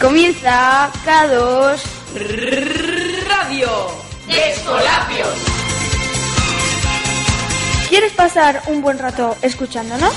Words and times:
Comienza 0.00 0.92
K2 1.04 1.80
Radio 3.26 3.68
de 4.28 4.50
Escolapios. 4.52 5.28
¿Quieres 7.88 8.12
pasar 8.12 8.62
un 8.66 8.80
buen 8.80 8.96
rato 9.00 9.36
escuchándonos? 9.42 10.12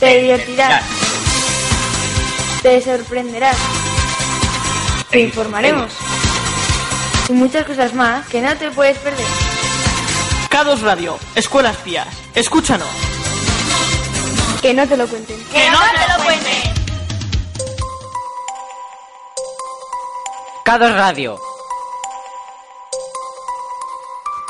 Te 0.00 0.20
divertirás. 0.20 0.82
Te 2.62 2.82
sorprenderás. 2.82 3.56
Te 5.10 5.20
informaremos. 5.20 5.92
Y 7.28 7.32
muchas 7.34 7.66
cosas 7.66 7.94
más 7.94 8.26
que 8.26 8.40
no 8.40 8.56
te 8.56 8.68
puedes 8.72 8.98
perder. 8.98 9.26
K2 10.50 10.80
Radio, 10.80 11.16
Escuelas 11.36 11.76
Pías. 11.76 12.08
Escúchanos. 12.34 12.88
Que 14.60 14.74
no 14.74 14.88
te 14.88 14.96
lo 14.96 15.06
cuenten. 15.06 15.36
Que 15.52 15.70
no 15.70 15.78
te 15.78 16.18
lo 16.18 16.24
cuenten. 16.24 16.67
K2 20.68 20.96
Radio. 20.96 21.40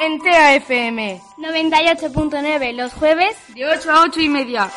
En 0.01 0.19
TAFM 0.19 1.23
98.9 1.37 2.73
los 2.73 2.93
jueves 2.93 3.37
de 3.55 3.65
8 3.65 3.89
a 3.93 4.03
8 4.03 4.21
y 4.23 4.29
media. 4.29 4.69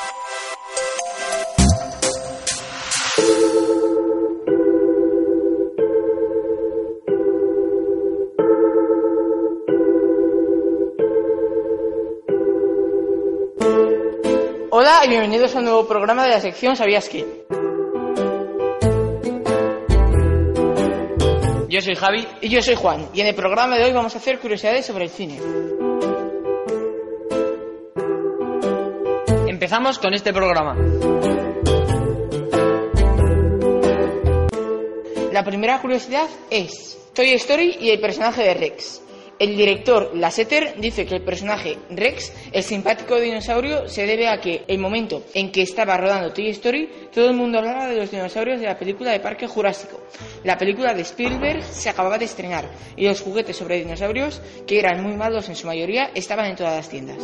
Hola 14.70 15.00
y 15.06 15.10
bienvenidos 15.10 15.56
a 15.56 15.58
un 15.58 15.66
nuevo 15.66 15.88
programa 15.88 16.24
de 16.26 16.30
la 16.30 16.40
sección 16.40 16.76
¿Sabías 16.76 17.10
qué? 17.10 17.26
Yo 21.82 21.86
soy 21.86 21.96
Javi. 21.96 22.28
Y 22.42 22.50
yo 22.50 22.62
soy 22.62 22.76
Juan, 22.76 23.10
y 23.12 23.22
en 23.22 23.28
el 23.28 23.34
programa 23.34 23.76
de 23.76 23.86
hoy 23.86 23.92
vamos 23.92 24.14
a 24.14 24.20
hacer 24.20 24.38
curiosidades 24.38 24.86
sobre 24.86 25.06
el 25.06 25.10
cine. 25.10 25.40
Empezamos 29.48 29.98
con 29.98 30.14
este 30.14 30.32
programa. 30.32 30.76
La 35.32 35.44
primera 35.44 35.82
curiosidad 35.82 36.28
es 36.52 37.00
Toy 37.16 37.34
Story 37.34 37.78
y 37.80 37.90
el 37.90 38.00
personaje 38.00 38.44
de 38.44 38.54
Rex. 38.54 39.02
El 39.42 39.58
director 39.58 40.12
Lasseter 40.14 40.76
dice 40.78 41.08
que 41.08 41.16
el 41.16 41.24
personaje 41.24 41.76
Rex, 41.90 42.32
el 42.52 42.62
simpático 42.62 43.20
dinosaurio, 43.20 43.90
se 43.90 44.06
debe 44.06 44.28
a 44.28 44.40
que 44.40 44.66
el 44.68 44.78
momento 44.78 45.24
en 45.34 45.52
que 45.52 45.64
estaba 45.64 45.98
rodando 45.98 46.32
Toy 46.32 46.50
Story, 46.50 46.88
todo 47.12 47.32
el 47.32 47.36
mundo 47.36 47.58
hablaba 47.58 47.88
de 47.88 47.96
los 47.96 48.12
dinosaurios 48.12 48.60
de 48.60 48.68
la 48.68 48.78
película 48.78 49.10
de 49.10 49.20
Parque 49.20 49.48
Jurásico. 49.48 50.00
La 50.44 50.60
película 50.60 50.94
de 50.94 51.02
Spielberg 51.02 51.64
se 51.64 51.90
acababa 51.90 52.20
de 52.20 52.26
estrenar 52.26 52.70
y 52.96 53.08
los 53.08 53.22
juguetes 53.22 53.58
sobre 53.58 53.80
dinosaurios, 53.80 54.44
que 54.68 54.78
eran 54.78 55.02
muy 55.02 55.16
malos 55.16 55.50
en 55.50 55.56
su 55.56 55.66
mayoría, 55.66 56.12
estaban 56.14 56.46
en 56.46 56.56
todas 56.56 56.76
las 56.76 56.90
tiendas. 56.90 57.18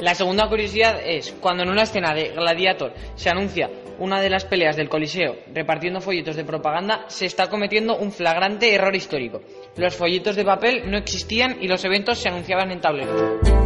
La 0.00 0.14
segunda 0.14 0.48
curiosidad 0.48 1.00
es, 1.04 1.34
cuando 1.40 1.64
en 1.64 1.70
una 1.70 1.82
escena 1.82 2.14
de 2.14 2.28
Gladiator 2.28 2.94
se 3.16 3.30
anuncia 3.30 3.68
una 3.98 4.20
de 4.20 4.30
las 4.30 4.44
peleas 4.44 4.76
del 4.76 4.88
Coliseo 4.88 5.36
repartiendo 5.52 6.00
folletos 6.00 6.36
de 6.36 6.44
propaganda, 6.44 7.04
se 7.08 7.26
está 7.26 7.48
cometiendo 7.48 7.96
un 7.96 8.12
flagrante 8.12 8.74
error 8.74 8.94
histórico. 8.94 9.40
Los 9.76 9.94
folletos 9.94 10.36
de 10.36 10.44
papel 10.44 10.90
no 10.90 10.98
existían 10.98 11.58
y 11.60 11.68
los 11.68 11.84
eventos 11.84 12.18
se 12.18 12.28
anunciaban 12.28 12.70
en 12.70 12.80
tableros. 12.80 13.56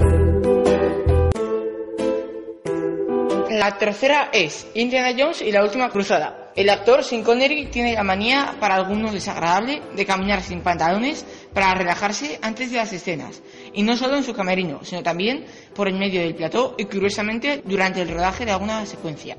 La 3.50 3.76
tercera 3.76 4.30
es 4.32 4.66
Indiana 4.74 5.14
Jones 5.18 5.42
y 5.42 5.52
la 5.52 5.62
última 5.62 5.90
cruzada. 5.90 6.50
El 6.56 6.70
actor 6.70 7.04
Sean 7.04 7.22
Connery 7.22 7.66
tiene 7.66 7.94
la 7.94 8.02
manía, 8.02 8.56
para 8.58 8.74
algunos 8.74 9.12
desagradable, 9.12 9.82
de 9.94 10.06
caminar 10.06 10.42
sin 10.42 10.62
pantalones 10.62 11.26
para 11.52 11.74
relajarse 11.74 12.38
antes 12.42 12.70
de 12.70 12.78
las 12.78 12.92
escenas. 12.92 13.42
Y 13.72 13.82
no 13.82 13.96
solo 13.96 14.16
en 14.16 14.24
su 14.24 14.34
camerino, 14.34 14.80
sino 14.82 15.02
también 15.02 15.44
por 15.74 15.88
el 15.88 15.98
medio 15.98 16.22
del 16.22 16.34
plató 16.34 16.74
y 16.78 16.86
curiosamente 16.86 17.62
durante 17.64 18.00
el 18.02 18.08
rodaje 18.08 18.44
de 18.44 18.52
alguna 18.52 18.86
secuencia. 18.86 19.36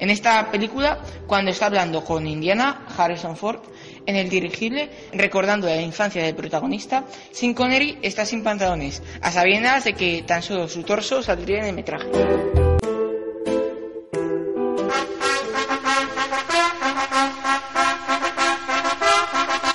En 0.00 0.08
esta 0.08 0.50
película, 0.50 0.98
cuando 1.26 1.50
está 1.50 1.66
hablando 1.66 2.02
con 2.02 2.26
Indiana, 2.26 2.86
Harrison 2.96 3.36
Ford, 3.36 3.60
en 4.06 4.16
el 4.16 4.30
dirigible, 4.30 4.88
recordando 5.12 5.66
la 5.66 5.80
infancia 5.80 6.22
del 6.24 6.34
protagonista, 6.34 7.04
Sean 7.30 7.52
Connery 7.52 7.98
está 8.00 8.24
sin 8.24 8.42
pantalones, 8.42 9.02
a 9.20 9.30
sabiendas 9.30 9.84
de 9.84 9.92
que 9.92 10.24
tan 10.26 10.42
solo 10.42 10.68
su 10.68 10.82
torso 10.84 11.22
saldría 11.22 11.58
en 11.58 11.64
el 11.66 11.74
metraje. 11.74 12.08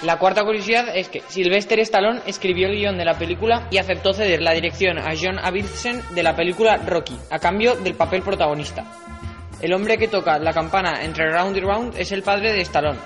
La 0.02 0.18
cuarta 0.18 0.44
curiosidad 0.44 0.96
es 0.96 1.10
que 1.10 1.22
Sylvester 1.28 1.80
Stallone 1.80 2.22
escribió 2.26 2.68
el 2.68 2.76
guion 2.76 2.98
de 2.98 3.06
la 3.06 3.18
película 3.18 3.68
y 3.72 3.78
aceptó 3.78 4.14
ceder 4.14 4.42
la 4.42 4.54
dirección 4.54 4.98
a 4.98 5.14
John 5.20 5.40
Avildsen 5.40 6.02
de 6.14 6.24
la 6.24 6.36
película 6.36 6.78
Rocky, 6.78 7.18
a 7.30 7.40
cambio 7.40 7.76
del 7.76 7.96
papel 7.96 8.22
protagonista. 8.22 8.86
El 9.66 9.74
hombre 9.74 9.98
que 9.98 10.08
toca 10.08 10.38
la 10.38 10.54
campana 10.54 11.04
entre 11.04 11.32
Round 11.32 11.58
y 11.58 11.60
Round 11.60 11.98
es 11.98 12.12
el 12.12 12.22
padre 12.22 12.54
de 12.54 12.62
Stallone. 12.62 13.00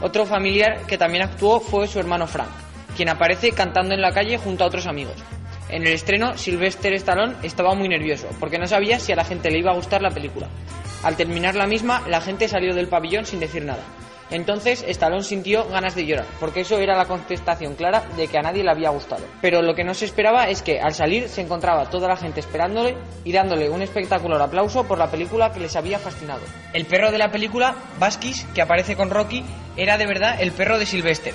Otro 0.00 0.24
familiar 0.24 0.86
que 0.86 0.96
también 0.96 1.22
actuó 1.22 1.60
fue 1.60 1.86
su 1.86 1.98
hermano 1.98 2.26
Frank, 2.26 2.48
quien 2.96 3.10
aparece 3.10 3.52
cantando 3.52 3.92
en 3.92 4.00
la 4.00 4.14
calle 4.14 4.38
junto 4.38 4.64
a 4.64 4.68
otros 4.68 4.86
amigos. 4.86 5.16
En 5.68 5.86
el 5.86 5.92
estreno, 5.92 6.34
Sylvester 6.38 6.94
Stallone 6.94 7.34
estaba 7.42 7.74
muy 7.74 7.90
nervioso, 7.90 8.26
porque 8.40 8.56
no 8.58 8.66
sabía 8.66 8.98
si 8.98 9.12
a 9.12 9.16
la 9.16 9.24
gente 9.26 9.50
le 9.50 9.58
iba 9.58 9.70
a 9.70 9.74
gustar 9.74 10.00
la 10.00 10.08
película. 10.08 10.48
Al 11.02 11.14
terminar 11.14 11.54
la 11.54 11.66
misma, 11.66 12.02
la 12.08 12.22
gente 12.22 12.48
salió 12.48 12.74
del 12.74 12.88
pabellón 12.88 13.26
sin 13.26 13.40
decir 13.40 13.66
nada. 13.66 13.82
Entonces 14.30 14.84
Stallone 14.86 15.22
sintió 15.22 15.66
ganas 15.68 15.94
de 15.94 16.04
llorar, 16.04 16.26
porque 16.38 16.60
eso 16.60 16.78
era 16.78 16.96
la 16.96 17.06
contestación 17.06 17.74
clara 17.74 18.02
de 18.16 18.28
que 18.28 18.38
a 18.38 18.42
nadie 18.42 18.62
le 18.62 18.70
había 18.70 18.90
gustado. 18.90 19.24
Pero 19.40 19.62
lo 19.62 19.74
que 19.74 19.84
no 19.84 19.94
se 19.94 20.04
esperaba 20.04 20.48
es 20.48 20.62
que 20.62 20.80
al 20.80 20.94
salir 20.94 21.28
se 21.28 21.40
encontraba 21.40 21.88
toda 21.88 22.08
la 22.08 22.16
gente 22.16 22.40
esperándole 22.40 22.96
y 23.24 23.32
dándole 23.32 23.70
un 23.70 23.82
espectacular 23.82 24.40
aplauso 24.42 24.84
por 24.84 24.98
la 24.98 25.10
película 25.10 25.52
que 25.52 25.60
les 25.60 25.76
había 25.76 25.98
fascinado. 25.98 26.42
El 26.72 26.86
perro 26.86 27.10
de 27.10 27.18
la 27.18 27.30
película, 27.30 27.74
Baskis, 27.98 28.46
que 28.54 28.62
aparece 28.62 28.96
con 28.96 29.10
Rocky, 29.10 29.44
era 29.76 29.96
de 29.96 30.06
verdad 30.06 30.40
el 30.40 30.52
perro 30.52 30.78
de 30.78 30.86
Sylvester. 30.86 31.34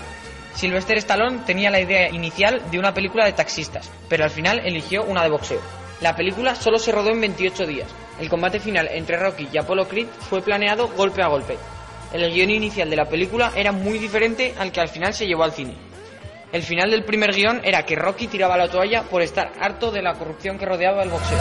Sylvester 0.54 0.98
Stallone 0.98 1.40
tenía 1.48 1.72
la 1.72 1.82
idea 1.82 2.10
inicial 2.10 2.62
de 2.70 2.78
una 2.78 2.94
película 2.94 3.26
de 3.26 3.34
taxistas, 3.34 3.90
pero 4.08 4.24
al 4.24 4.30
final 4.30 4.62
eligió 4.64 5.04
una 5.04 5.24
de 5.24 5.30
boxeo. 5.30 5.62
La 6.02 6.16
película 6.16 6.54
solo 6.54 6.78
se 6.78 6.92
rodó 6.92 7.10
en 7.10 7.22
28 7.22 7.66
días. 7.66 7.88
El 8.20 8.30
combate 8.30 8.60
final 8.60 8.88
entre 8.92 9.18
Rocky 9.18 9.48
y 9.52 9.58
Apollo 9.58 9.88
Creed 9.88 10.08
fue 10.30 10.42
planeado 10.42 10.90
golpe 10.90 11.24
a 11.24 11.28
golpe. 11.28 11.58
El 12.14 12.32
guion 12.32 12.52
inicial 12.52 12.92
de 12.92 12.96
la 12.96 13.06
película 13.06 13.52
era 13.56 13.72
muy 13.72 13.98
diferente 13.98 14.54
al 14.60 14.72
que 14.72 14.80
al 14.80 14.88
final 14.88 15.16
se 15.16 15.26
llevó 15.26 15.44
al 15.44 15.52
cine. 15.52 15.74
El 16.52 16.62
final 16.62 16.92
del 16.92 17.04
primer 17.04 17.34
guion 17.34 17.62
era 17.64 17.84
que 17.84 17.96
Rocky 17.96 18.28
tiraba 18.28 18.56
la 18.56 18.70
toalla 18.70 19.02
por 19.02 19.24
estar 19.24 19.52
harto 19.60 19.90
de 19.90 20.04
la 20.04 20.14
corrupción 20.14 20.60
que 20.60 20.68
rodeaba 20.68 21.02
el 21.02 21.10
boxeo. 21.10 21.40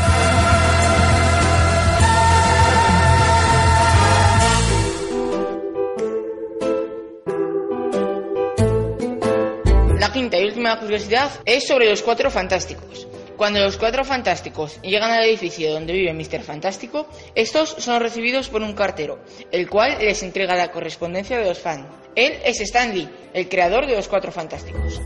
La 9.98 10.10
quinta 10.10 10.38
y 10.38 10.44
última 10.44 10.80
curiosidad 10.80 11.30
es 11.44 11.68
sobre 11.68 11.90
los 11.90 12.00
cuatro 12.00 12.30
fantásticos. 12.30 13.11
Cuando 13.36 13.60
los 13.60 13.76
cuatro 13.76 14.04
fantásticos 14.04 14.80
llegan 14.82 15.10
al 15.10 15.24
edificio 15.24 15.72
donde 15.72 15.92
vive 15.92 16.12
Mr. 16.12 16.42
Fantástico, 16.42 17.08
estos 17.34 17.70
son 17.78 18.00
recibidos 18.00 18.48
por 18.48 18.62
un 18.62 18.74
cartero, 18.74 19.18
el 19.50 19.68
cual 19.68 19.98
les 20.00 20.22
entrega 20.22 20.54
la 20.54 20.70
correspondencia 20.70 21.38
de 21.38 21.46
los 21.46 21.58
fans. 21.58 21.86
Él 22.14 22.34
es 22.44 22.60
Stan 22.60 22.94
Lee, 22.94 23.08
el 23.32 23.48
creador 23.48 23.86
de 23.86 23.96
los 23.96 24.08
cuatro 24.08 24.32
fantásticos. 24.32 25.00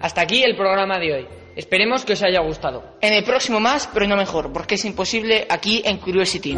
Hasta 0.00 0.20
aquí 0.20 0.42
el 0.42 0.56
programa 0.56 0.98
de 0.98 1.12
hoy. 1.12 1.28
Esperemos 1.54 2.04
que 2.04 2.14
os 2.14 2.22
haya 2.22 2.40
gustado. 2.40 2.96
En 3.00 3.12
el 3.12 3.24
próximo 3.24 3.60
más, 3.60 3.88
pero 3.92 4.06
no 4.06 4.16
mejor, 4.16 4.52
porque 4.52 4.76
es 4.76 4.84
imposible 4.84 5.46
aquí 5.48 5.82
en 5.84 5.98
Curiosity. 5.98 6.56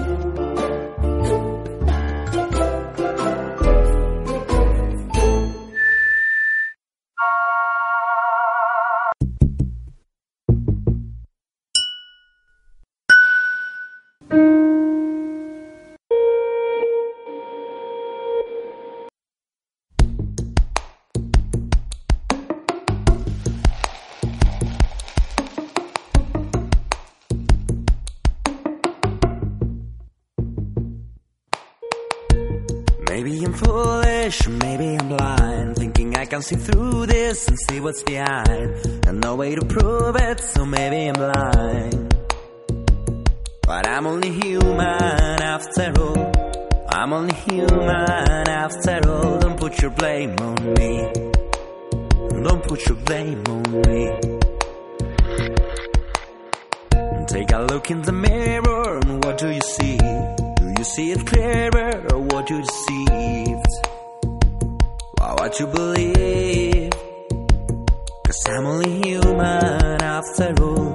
See 36.45 36.57
through 36.57 37.07
this 37.07 37.49
and 37.49 37.59
see 37.59 37.81
what's 37.81 38.03
behind. 38.03 38.77
And 39.07 39.21
no 39.21 39.35
way 39.35 39.55
to 39.55 39.65
prove 39.65 40.17
it, 40.17 40.41
so 40.41 40.67
maybe 40.67 41.09
I'm 41.09 41.15
blind. 41.15 42.15
But 43.63 43.89
I'm 43.89 44.07
only 44.07 44.31
human 44.31 45.43
after 45.55 45.93
all. 45.99 46.33
I'm 46.89 47.13
only 47.15 47.35
human 47.35 48.49
after 48.63 49.01
all. 49.09 49.39
Don't 49.39 49.59
put 49.59 49.81
your 49.81 49.93
blame 49.93 50.37
on 50.41 50.57
me. 50.75 51.11
Don't 52.47 52.63
put 52.63 52.87
your 52.89 52.99
blame 53.09 53.43
on 53.49 53.63
me. 53.87 54.01
Take 57.27 57.53
a 57.53 57.63
look 57.71 57.91
in 57.91 58.03
the 58.03 58.13
mirror 58.13 58.99
and 58.99 59.25
what 59.25 59.39
do 59.39 59.49
you 59.49 59.63
see? 59.63 59.97
Do 59.97 60.75
you 60.79 60.85
see 60.85 61.11
it 61.13 61.27
clearer 61.27 62.05
or 62.13 62.21
what 62.21 62.51
you 62.51 62.61
deceived? 62.61 63.64
Why 65.25 65.33
what 65.39 65.59
you 65.59 65.67
believe? 65.67 66.91
Cause 68.27 68.43
I'm 68.47 68.67
only 68.67 68.93
human 69.09 70.03
after 70.03 70.53
all. 70.63 70.93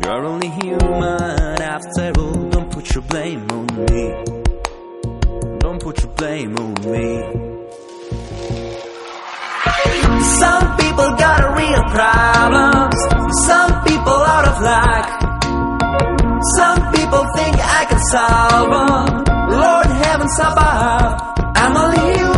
You're 0.00 0.24
only 0.24 0.48
human 0.62 1.60
after 1.60 2.12
all. 2.16 2.50
Don't 2.50 2.70
put 2.70 2.94
your 2.94 3.02
blame 3.02 3.50
on 3.50 3.66
me. 3.74 4.04
Don't 5.58 5.82
put 5.82 6.04
your 6.04 6.12
blame 6.12 6.56
on 6.56 6.74
me. 6.92 7.08
Some 10.38 10.76
people 10.76 11.08
got 11.24 11.38
a 11.42 11.50
real 11.60 11.84
problems. 11.98 12.98
Some 13.48 13.72
people 13.82 14.20
out 14.34 14.46
of 14.52 14.56
luck. 14.70 15.06
Some 16.58 16.80
people 16.94 17.24
think 17.34 17.56
I 17.58 17.86
can 17.90 18.00
solve 18.14 18.70
them. 18.70 19.24
Lord 19.58 19.86
heavens 20.04 20.38
above. 20.38 21.34
I'm 21.56 21.76
only 21.76 22.18
human 22.18 22.33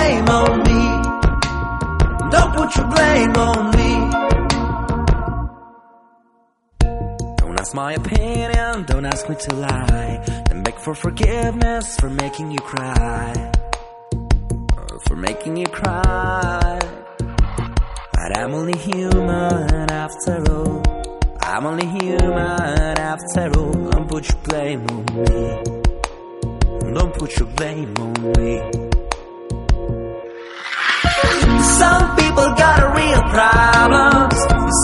blame 0.00 0.28
on 0.28 0.58
me. 0.68 0.82
Don't 2.30 2.52
put 2.56 2.76
your 2.76 2.88
blame 2.94 3.34
on 3.48 3.62
me. 3.76 3.92
Don't 7.38 7.60
ask 7.60 7.74
my 7.74 7.92
opinion, 7.94 8.84
don't 8.84 9.04
ask 9.04 9.28
me 9.28 9.36
to 9.36 9.54
lie. 9.54 10.22
Then 10.48 10.62
beg 10.62 10.76
for 10.78 10.94
forgiveness 10.94 11.96
for 11.96 12.08
making 12.08 12.50
you 12.50 12.60
cry. 12.60 13.52
Uh, 14.78 14.98
for 15.06 15.16
making 15.16 15.56
you 15.56 15.66
cry. 15.66 16.78
But 18.16 18.38
I'm 18.38 18.54
only 18.54 18.78
human 18.78 19.90
after 20.04 20.36
all. 20.50 20.82
I'm 21.42 21.66
only 21.66 21.86
human 21.86 22.98
after 23.12 23.50
all. 23.58 23.72
Don't 23.90 24.08
put 24.08 24.28
your 24.28 24.40
blame 24.48 24.86
on 24.94 25.04
me. 25.16 25.40
Don't 26.94 27.14
put 27.14 27.38
your 27.38 27.48
blame 27.48 27.94
on 27.98 28.12
me. 28.32 28.89
Some 31.80 32.14
people 32.14 32.48
got 32.62 32.78
real 32.94 33.22
problems. 33.32 34.36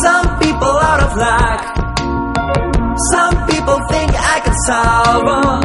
Some 0.03 0.27
people 0.41 0.75
out 0.91 1.01
of 1.07 1.13
luck. 1.25 1.61
Some 3.13 3.35
people 3.51 3.79
think 3.91 4.11
I 4.17 4.37
can 4.45 4.57
solve 4.69 5.25
them. 5.29 5.61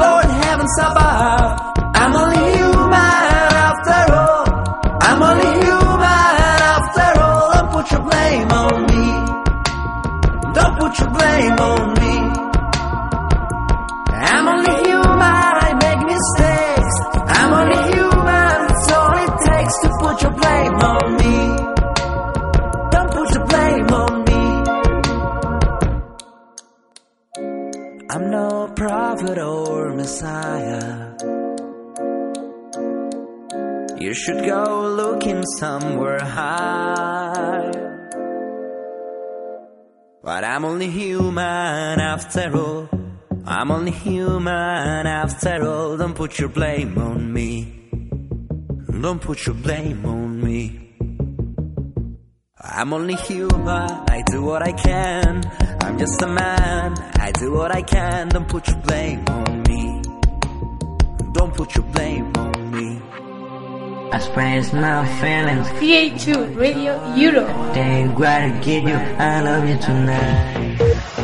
Lord 0.00 0.24
heavens 0.42 0.76
above. 0.88 1.50
I'm 2.00 2.12
only 2.16 2.44
human 2.56 3.48
after 3.68 4.00
all. 4.20 4.46
I'm 5.08 5.22
only 5.30 5.52
human 5.66 6.34
after 6.74 7.08
all. 7.20 7.52
Don't 7.52 7.70
put 7.72 7.90
your 7.92 8.02
blame 8.08 8.50
on 8.50 8.76
me. 8.90 9.06
Don't 10.54 10.74
put 10.80 10.98
your 10.98 11.10
blame 11.10 11.58
on 11.60 11.92
me. 11.94 11.99
Prophet 29.20 29.38
or 29.38 29.94
messiah. 29.94 31.14
You 33.98 34.14
should 34.14 34.44
go 34.46 34.88
looking 34.96 35.44
somewhere 35.58 36.20
high. 36.20 37.70
But 40.22 40.44
I'm 40.44 40.64
only 40.64 40.88
human 40.88 42.00
after 42.00 42.50
all. 42.56 42.88
I'm 43.46 43.70
only 43.70 43.90
human 43.92 45.06
after 45.06 45.66
all. 45.66 45.96
Don't 45.96 46.14
put 46.14 46.38
your 46.38 46.48
blame 46.48 46.96
on 46.98 47.32
me. 47.32 47.50
Don't 49.02 49.20
put 49.20 49.46
your 49.46 49.56
blame 49.56 50.04
on 50.06 50.42
me. 50.42 50.79
I'm 52.62 52.92
only 52.92 53.14
human, 53.14 53.68
I 53.68 54.22
do 54.26 54.42
what 54.42 54.62
I 54.62 54.72
can. 54.72 55.50
I'm 55.80 55.98
just 55.98 56.20
a 56.20 56.26
man, 56.26 56.94
I 57.14 57.32
do 57.32 57.54
what 57.54 57.74
I 57.74 57.80
can. 57.80 58.28
Don't 58.28 58.46
put 58.46 58.68
your 58.68 58.76
blame 58.76 59.24
on 59.28 59.62
me. 59.62 60.02
Don't 61.32 61.54
put 61.54 61.74
your 61.74 61.84
blame 61.84 62.30
on 62.36 62.70
me. 62.70 63.00
I 64.12 64.16
express 64.16 64.74
my 64.74 65.06
feelings, 65.20 65.68
CA2 65.80 66.54
Radio 66.54 67.14
Europe. 67.14 67.74
they 67.74 68.12
gotta 68.14 68.50
get 68.62 68.82
you, 68.82 68.94
I 68.94 69.40
love 69.40 69.66
you 69.66 69.78
tonight. 69.78 71.19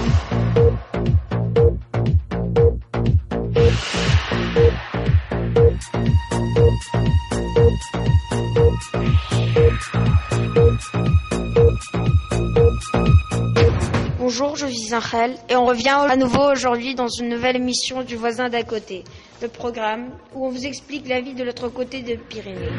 Et 15.49 15.57
on 15.57 15.67
revient 15.67 15.97
à 16.09 16.17
nouveau 16.17 16.53
aujourd'hui 16.53 16.95
dans 16.95 17.09
une 17.09 17.29
nouvelle 17.29 17.57
émission 17.57 18.03
du 18.03 18.15
voisin 18.15 18.49
d'à 18.49 18.63
côté, 18.63 19.03
le 19.43 19.49
programme 19.49 20.11
où 20.33 20.47
on 20.47 20.49
vous 20.49 20.65
explique 20.65 21.09
la 21.09 21.21
vie 21.21 21.35
de 21.35 21.43
l'autre 21.43 21.69
côté 21.69 22.03
des 22.03 22.17
Pyrénées. 22.17 22.71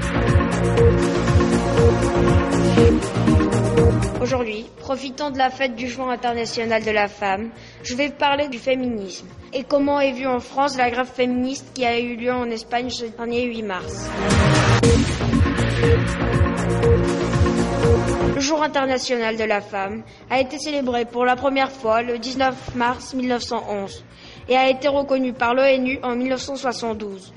Aujourd'hui, 4.21 4.65
profitant 4.79 5.31
de 5.31 5.37
la 5.37 5.49
fête 5.49 5.75
du 5.75 5.89
jour 5.89 6.09
international 6.09 6.81
de 6.81 6.91
la 6.91 7.09
femme, 7.09 7.49
je 7.83 7.93
vais 7.95 8.09
parler 8.09 8.47
du 8.47 8.57
féminisme 8.57 9.27
et 9.51 9.65
comment 9.65 9.99
est 9.99 10.13
vue 10.13 10.27
en 10.27 10.39
France 10.39 10.77
la 10.77 10.89
grève 10.89 11.11
féministe 11.13 11.71
qui 11.73 11.85
a 11.85 11.99
eu 11.99 12.15
lieu 12.15 12.31
en 12.31 12.49
Espagne 12.49 12.89
ce 12.89 13.05
dernier 13.05 13.43
8 13.43 13.63
mars. 13.63 14.09
Le 18.35 18.39
jour 18.41 18.61
international 18.63 19.37
de 19.37 19.43
la 19.43 19.61
femme 19.61 20.03
a 20.29 20.39
été 20.39 20.59
célébré 20.59 21.05
pour 21.05 21.25
la 21.25 21.35
première 21.35 21.71
fois 21.71 22.01
le 22.01 22.17
19 22.17 22.75
mars 22.75 23.13
1911 23.13 24.03
et 24.49 24.55
a 24.55 24.69
été 24.69 24.87
reconnu 24.87 25.33
par 25.33 25.53
l'ONU 25.53 25.99
en 26.03 26.15
1972. 26.15 27.33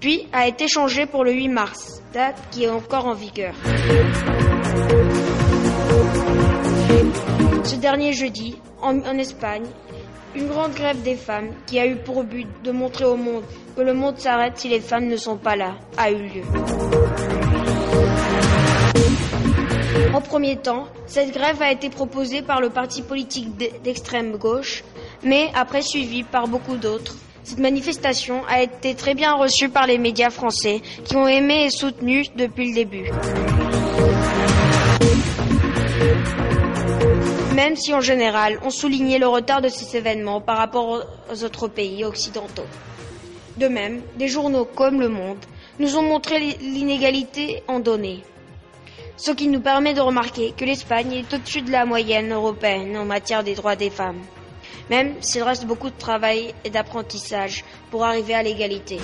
Puis 0.00 0.28
a 0.32 0.46
été 0.46 0.68
changé 0.68 1.06
pour 1.06 1.24
le 1.24 1.32
8 1.32 1.48
mars, 1.48 2.02
date 2.12 2.36
qui 2.50 2.64
est 2.64 2.70
encore 2.70 3.06
en 3.06 3.14
vigueur. 3.14 3.54
Ce 7.64 7.76
dernier 7.76 8.12
jeudi, 8.12 8.58
en, 8.80 9.18
Espagne, 9.18 9.66
une 10.34 10.46
grande 10.48 10.72
grève 10.72 11.02
des 11.02 11.16
femmes 11.16 11.50
qui 11.66 11.78
a 11.78 11.86
eu 11.86 11.96
pour 11.96 12.22
but 12.24 12.46
de 12.62 12.70
montrer 12.70 13.04
au 13.04 13.16
monde 13.16 13.44
que 13.76 13.82
le 13.82 13.94
monde 13.94 14.18
s'arrête 14.18 14.56
si 14.56 14.68
les 14.68 14.80
femmes 14.80 15.06
ne 15.06 15.16
sont 15.16 15.36
pas 15.36 15.56
là, 15.56 15.74
a 15.96 16.10
eu 16.10 16.22
lieu. 16.22 17.47
En 20.18 20.20
premier 20.20 20.56
temps, 20.56 20.88
cette 21.06 21.32
grève 21.32 21.62
a 21.62 21.70
été 21.70 21.90
proposée 21.90 22.42
par 22.42 22.60
le 22.60 22.70
parti 22.70 23.02
politique 23.02 23.56
d'extrême 23.84 24.36
gauche, 24.36 24.82
mais 25.22 25.48
après 25.54 25.80
suivie 25.80 26.24
par 26.24 26.48
beaucoup 26.48 26.74
d'autres. 26.76 27.14
Cette 27.44 27.60
manifestation 27.60 28.42
a 28.48 28.60
été 28.60 28.96
très 28.96 29.14
bien 29.14 29.34
reçue 29.34 29.68
par 29.68 29.86
les 29.86 29.96
médias 29.96 30.30
français 30.30 30.82
qui 31.04 31.14
ont 31.14 31.28
aimé 31.28 31.66
et 31.66 31.70
soutenu 31.70 32.24
depuis 32.34 32.70
le 32.70 32.74
début. 32.74 33.12
Même 37.54 37.76
si 37.76 37.94
en 37.94 38.00
général 38.00 38.58
on 38.64 38.70
soulignait 38.70 39.20
le 39.20 39.28
retard 39.28 39.62
de 39.62 39.68
ces 39.68 39.96
événements 39.96 40.40
par 40.40 40.58
rapport 40.58 41.00
aux 41.32 41.44
autres 41.44 41.68
pays 41.68 42.04
occidentaux. 42.04 42.66
De 43.56 43.68
même, 43.68 44.02
des 44.16 44.26
journaux 44.26 44.64
comme 44.64 45.00
Le 45.00 45.10
Monde 45.10 45.38
nous 45.78 45.96
ont 45.96 46.02
montré 46.02 46.40
l'inégalité 46.60 47.62
en 47.68 47.78
données 47.78 48.24
ce 49.18 49.32
qui 49.32 49.48
nous 49.48 49.60
permet 49.60 49.94
de 49.94 50.00
remarquer 50.00 50.52
que 50.56 50.64
l'Espagne 50.64 51.12
est 51.12 51.34
au-dessus 51.34 51.62
de 51.62 51.72
la 51.72 51.84
moyenne 51.84 52.32
européenne 52.32 52.96
en 52.96 53.04
matière 53.04 53.42
des 53.42 53.54
droits 53.56 53.74
des 53.76 53.90
femmes, 53.90 54.20
même 54.90 55.14
s'il 55.20 55.42
reste 55.42 55.66
beaucoup 55.66 55.90
de 55.90 55.98
travail 55.98 56.54
et 56.64 56.70
d'apprentissage 56.70 57.64
pour 57.90 58.04
arriver 58.04 58.34
à 58.34 58.42
l'égalité. 58.44 58.98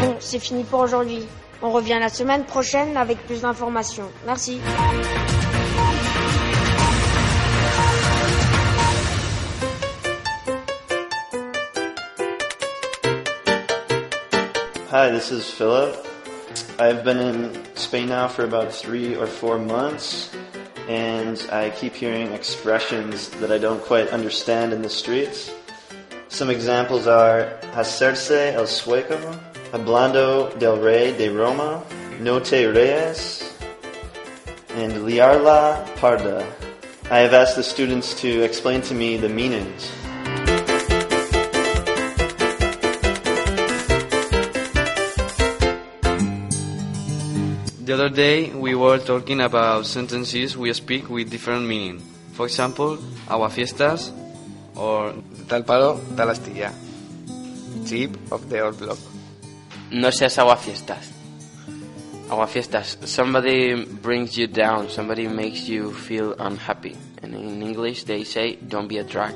Bon, 0.00 0.16
c'est 0.18 0.40
fini 0.40 0.64
pour 0.64 0.80
aujourd'hui. 0.80 1.22
On 1.62 1.70
revient 1.70 1.98
la 2.00 2.08
semaine 2.08 2.44
prochaine 2.44 2.96
avec 2.96 3.18
plus 3.26 3.40
d'informations. 3.42 4.08
Merci. 4.26 4.58
Hi, 14.90 15.10
this 15.10 15.30
is 15.30 15.50
Philip. 15.50 16.06
I've 16.78 17.04
been 17.04 17.18
in 17.18 17.76
Spain 17.76 18.08
now 18.08 18.26
for 18.26 18.44
about 18.44 18.72
three 18.72 19.14
or 19.14 19.26
four 19.26 19.58
months, 19.58 20.34
and 20.88 21.38
I 21.52 21.68
keep 21.68 21.92
hearing 21.92 22.32
expressions 22.32 23.28
that 23.32 23.52
I 23.52 23.58
don't 23.58 23.82
quite 23.82 24.08
understand 24.08 24.72
in 24.72 24.80
the 24.80 24.88
streets. 24.88 25.52
Some 26.28 26.48
examples 26.48 27.06
are 27.06 27.58
hacerse 27.74 28.54
el 28.54 28.64
sueco, 28.64 29.38
hablando 29.72 30.58
del 30.58 30.78
rey 30.78 31.12
de 31.12 31.28
Roma, 31.28 31.84
no 32.18 32.40
te 32.40 32.64
reyes, 32.64 33.42
and 34.70 35.04
liarla 35.04 35.84
parda. 35.96 36.50
I 37.10 37.18
have 37.18 37.34
asked 37.34 37.56
the 37.56 37.62
students 37.62 38.18
to 38.22 38.40
explain 38.40 38.80
to 38.80 38.94
me 38.94 39.18
the 39.18 39.28
meanings. 39.28 39.92
The 47.88 47.94
other 47.94 48.10
day 48.10 48.50
we 48.50 48.74
were 48.74 48.98
talking 48.98 49.40
about 49.40 49.86
sentences 49.86 50.54
we 50.58 50.70
speak 50.74 51.08
with 51.08 51.30
different 51.30 51.64
meaning. 51.64 52.00
For 52.34 52.44
example, 52.44 52.98
aguafiestas 53.26 54.12
or 54.76 55.14
tal 55.48 55.62
palo, 55.62 55.98
tal 56.14 56.28
astilla. 56.28 56.70
Chip 57.88 58.12
of 58.30 58.50
the 58.50 58.60
old 58.60 58.78
block. 58.78 58.98
No 59.90 60.10
seas 60.10 60.36
aguafiestas. 60.36 61.08
Aguafiestas. 62.28 63.08
Somebody 63.08 63.86
brings 63.86 64.36
you 64.36 64.48
down. 64.48 64.90
Somebody 64.90 65.26
makes 65.26 65.66
you 65.66 65.90
feel 65.94 66.34
unhappy. 66.38 66.94
And 67.22 67.34
in 67.34 67.62
English 67.62 68.04
they 68.04 68.22
say, 68.24 68.56
don't 68.56 68.88
be 68.88 68.98
a 68.98 69.04
drag. 69.04 69.32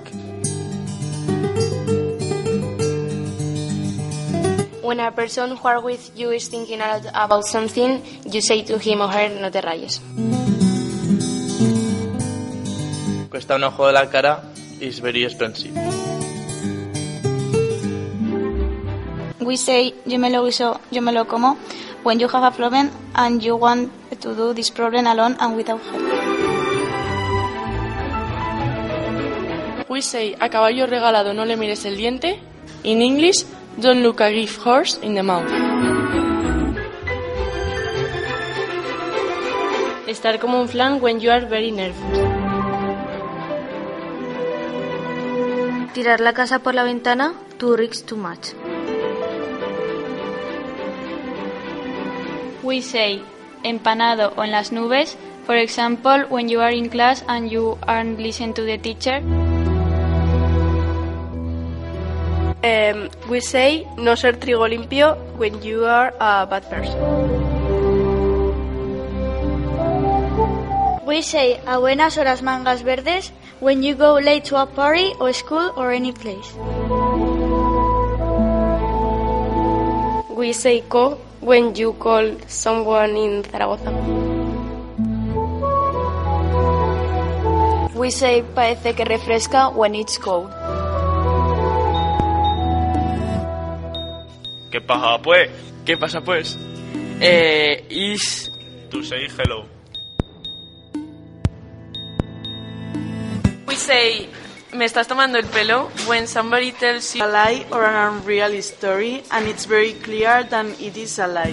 When 4.82 4.98
a 4.98 5.12
person 5.12 5.56
who 5.56 5.68
are 5.68 5.80
with 5.80 6.10
you 6.16 6.32
is 6.32 6.48
thinking 6.48 6.80
a 6.80 6.98
lot 6.98 7.06
about 7.14 7.44
something, 7.44 8.02
you 8.26 8.40
say 8.40 8.62
to 8.64 8.78
him 8.78 9.00
or 9.00 9.08
her, 9.08 9.28
no 9.28 9.48
te 9.48 9.60
rayes. 9.60 10.00
Cuesta 13.30 13.54
un 13.54 13.62
ojo 13.62 13.86
de 13.86 13.92
la 13.92 14.10
cara 14.10 14.42
is 14.80 14.98
very 14.98 15.22
expensive. 15.24 15.72
We 19.40 19.56
say, 19.56 19.94
yo 20.04 20.18
me 20.18 20.30
lo 20.30 20.44
guiso, 20.44 20.80
yo 20.90 21.00
me 21.00 21.12
lo 21.12 21.26
como, 21.26 21.56
when 22.02 22.18
you 22.18 22.26
have 22.26 22.42
a 22.42 22.50
problem 22.50 22.90
and 23.14 23.40
you 23.40 23.54
want 23.54 23.92
to 24.20 24.34
do 24.34 24.52
this 24.52 24.70
problem 24.70 25.06
alone 25.06 25.36
and 25.38 25.56
without 25.56 25.80
help. 25.80 26.02
We 29.88 30.00
say, 30.00 30.34
a 30.40 30.48
caballo 30.48 30.86
regalado 30.86 31.34
no 31.34 31.44
le 31.44 31.56
mires 31.56 31.84
el 31.84 31.96
diente. 31.96 32.40
In 32.82 33.00
English, 33.00 33.44
don't 33.80 34.02
look 34.02 34.20
a 34.20 34.30
gift 34.32 34.60
horse 34.60 34.98
in 35.02 35.14
the 35.14 35.22
mouth. 35.22 35.50
Estar 40.06 40.38
como 40.38 40.60
un 40.60 40.68
flan 40.68 41.00
when 41.00 41.20
you 41.20 41.30
are 41.30 41.46
very 41.46 41.70
nervous. 41.70 41.98
Tirar 45.94 46.20
la 46.20 46.32
casa 46.32 46.58
por 46.58 46.74
la 46.74 46.84
ventana, 46.84 47.34
too 47.58 47.76
rich 47.76 48.04
too 48.04 48.16
much. 48.16 48.54
We 52.62 52.80
say 52.80 53.22
empanado 53.64 54.32
on 54.36 54.50
las 54.50 54.72
nubes, 54.72 55.16
for 55.44 55.56
example, 55.56 56.24
when 56.28 56.48
you 56.48 56.60
are 56.60 56.72
in 56.72 56.88
class 56.88 57.24
and 57.28 57.50
you 57.50 57.78
aren't 57.86 58.20
listening 58.20 58.54
to 58.54 58.62
the 58.62 58.78
teacher. 58.78 59.20
Um, 62.62 63.10
we 63.28 63.40
say 63.40 63.86
no 63.98 64.14
ser 64.14 64.38
trigo 64.38 64.68
limpio 64.70 65.18
when 65.36 65.60
you 65.62 65.84
are 65.84 66.14
a 66.20 66.46
bad 66.46 66.62
person. 66.70 66.94
We 71.04 71.22
say 71.22 71.58
a 71.66 71.80
buenas 71.80 72.16
horas 72.16 72.40
mangas 72.40 72.82
verdes 72.82 73.32
when 73.58 73.82
you 73.82 73.96
go 73.96 74.14
late 74.14 74.44
to 74.46 74.62
a 74.62 74.66
party 74.66 75.12
or 75.18 75.32
school 75.32 75.74
or 75.76 75.90
any 75.90 76.12
place. 76.12 76.54
We 80.30 80.52
say 80.52 80.82
co 80.88 81.18
when 81.40 81.74
you 81.74 81.94
call 81.94 82.38
someone 82.46 83.16
in 83.16 83.42
Zaragoza. 83.42 83.90
We 87.98 88.10
say 88.10 88.42
parece 88.54 88.94
que 88.94 89.04
refresca 89.04 89.74
when 89.74 89.94
it's 89.96 90.16
cold. 90.16 90.61
¿Qué 94.72 94.80
pasa 94.80 95.20
pues? 95.20 95.50
¿Qué 95.84 95.98
pasa 95.98 96.22
pues? 96.22 96.58
Eh, 97.20 97.84
is... 97.90 98.50
To 98.90 99.02
say 99.02 99.28
hello. 99.28 99.66
We 103.66 103.76
say 103.76 104.30
me 104.72 104.86
estás 104.86 105.06
tomando 105.08 105.38
el 105.38 105.44
pelo 105.44 105.90
when 106.08 106.26
somebody 106.26 106.72
tells 106.72 107.14
you 107.14 107.22
a 107.22 107.26
lie 107.26 107.66
or 107.70 107.84
an 107.84 108.16
unreal 108.16 108.62
story 108.62 109.22
and 109.30 109.46
it's 109.46 109.66
very 109.66 109.92
clear 109.92 110.44
that 110.44 110.64
it 110.80 110.96
is 110.96 111.18
a 111.18 111.26
lie. 111.26 111.52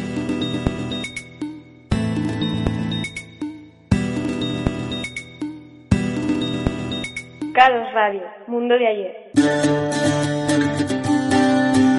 Cados 7.53 7.93
Radio, 7.93 8.23
Mundo 8.47 8.75
de 8.77 8.87
ayer. 8.87 10.18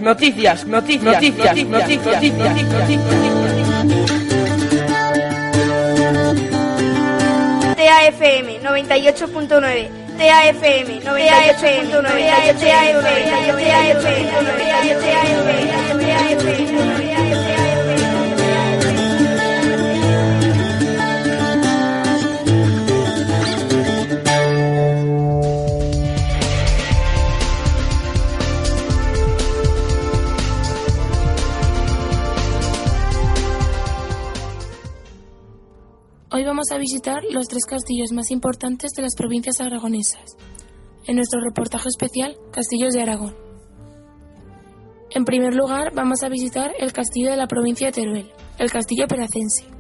Noticias, 0.01 0.67
noticias, 0.67 1.05
noticias, 1.05 1.65
noticias, 1.67 2.23
noticias, 2.33 3.01
TAFM 7.77 8.61
98.9 8.63 9.89
TAFM 10.17 11.01
98.9 11.05 12.61
TAFM 12.61 14.31
'Hoy 16.21 17.10
vamos 36.61 36.73
a 36.73 36.79
visitar 36.79 37.23
los 37.31 37.49
tres 37.49 37.65
castillos 37.65 38.13
más 38.13 38.31
importantes 38.31 38.93
de 38.93 39.01
las 39.01 39.15
provincias 39.17 39.63
aragonesas, 39.63 40.37
en 41.07 41.17
nuestro 41.17 41.41
reportaje 41.41 41.89
especial 41.89 42.37
Castillos 42.53 42.93
de 42.93 43.01
Aragón. 43.01 43.35
En 45.09 45.25
primer 45.25 45.55
lugar, 45.55 45.95
vamos 45.95 46.23
a 46.23 46.29
visitar 46.29 46.73
el 46.79 46.93
castillo 46.93 47.31
de 47.31 47.39
la 47.39 47.47
provincia 47.47 47.87
de 47.87 47.93
Teruel, 47.95 48.31
el 48.59 48.71
castillo 48.71 49.07
peracense. 49.09 49.80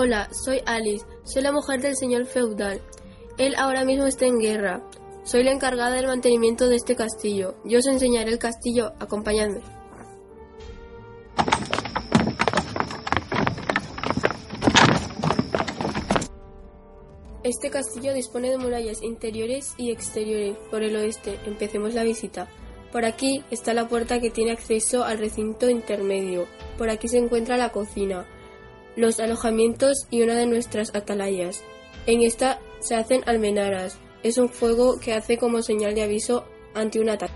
Hola, 0.00 0.28
soy 0.30 0.60
Alice, 0.64 1.04
soy 1.24 1.42
la 1.42 1.50
mujer 1.50 1.80
del 1.80 1.96
señor 1.96 2.24
feudal. 2.26 2.80
Él 3.36 3.56
ahora 3.58 3.84
mismo 3.84 4.06
está 4.06 4.26
en 4.26 4.38
guerra. 4.38 4.80
Soy 5.24 5.42
la 5.42 5.50
encargada 5.50 5.90
del 5.90 6.06
mantenimiento 6.06 6.68
de 6.68 6.76
este 6.76 6.94
castillo. 6.94 7.56
Yo 7.64 7.80
os 7.80 7.86
enseñaré 7.88 8.30
el 8.30 8.38
castillo, 8.38 8.92
acompañadme. 9.00 9.60
Este 17.42 17.68
castillo 17.68 18.14
dispone 18.14 18.50
de 18.50 18.58
murallas 18.58 19.02
interiores 19.02 19.74
y 19.78 19.90
exteriores. 19.90 20.56
Por 20.70 20.84
el 20.84 20.94
oeste, 20.94 21.40
empecemos 21.44 21.94
la 21.94 22.04
visita. 22.04 22.48
Por 22.92 23.04
aquí 23.04 23.42
está 23.50 23.74
la 23.74 23.88
puerta 23.88 24.20
que 24.20 24.30
tiene 24.30 24.52
acceso 24.52 25.02
al 25.02 25.18
recinto 25.18 25.68
intermedio. 25.68 26.46
Por 26.78 26.88
aquí 26.88 27.08
se 27.08 27.18
encuentra 27.18 27.56
la 27.56 27.72
cocina, 27.72 28.28
los 28.98 29.20
alojamientos 29.20 30.08
y 30.10 30.22
una 30.22 30.34
de 30.34 30.46
nuestras 30.46 30.92
atalayas. 30.92 31.62
En 32.06 32.20
esta 32.22 32.58
se 32.80 32.96
hacen 32.96 33.22
almenaras. 33.26 33.96
Es 34.24 34.38
un 34.38 34.48
fuego 34.48 34.98
que 34.98 35.14
hace 35.14 35.38
como 35.38 35.62
señal 35.62 35.94
de 35.94 36.02
aviso 36.02 36.44
ante 36.74 36.98
un 36.98 37.08
ataque. 37.08 37.32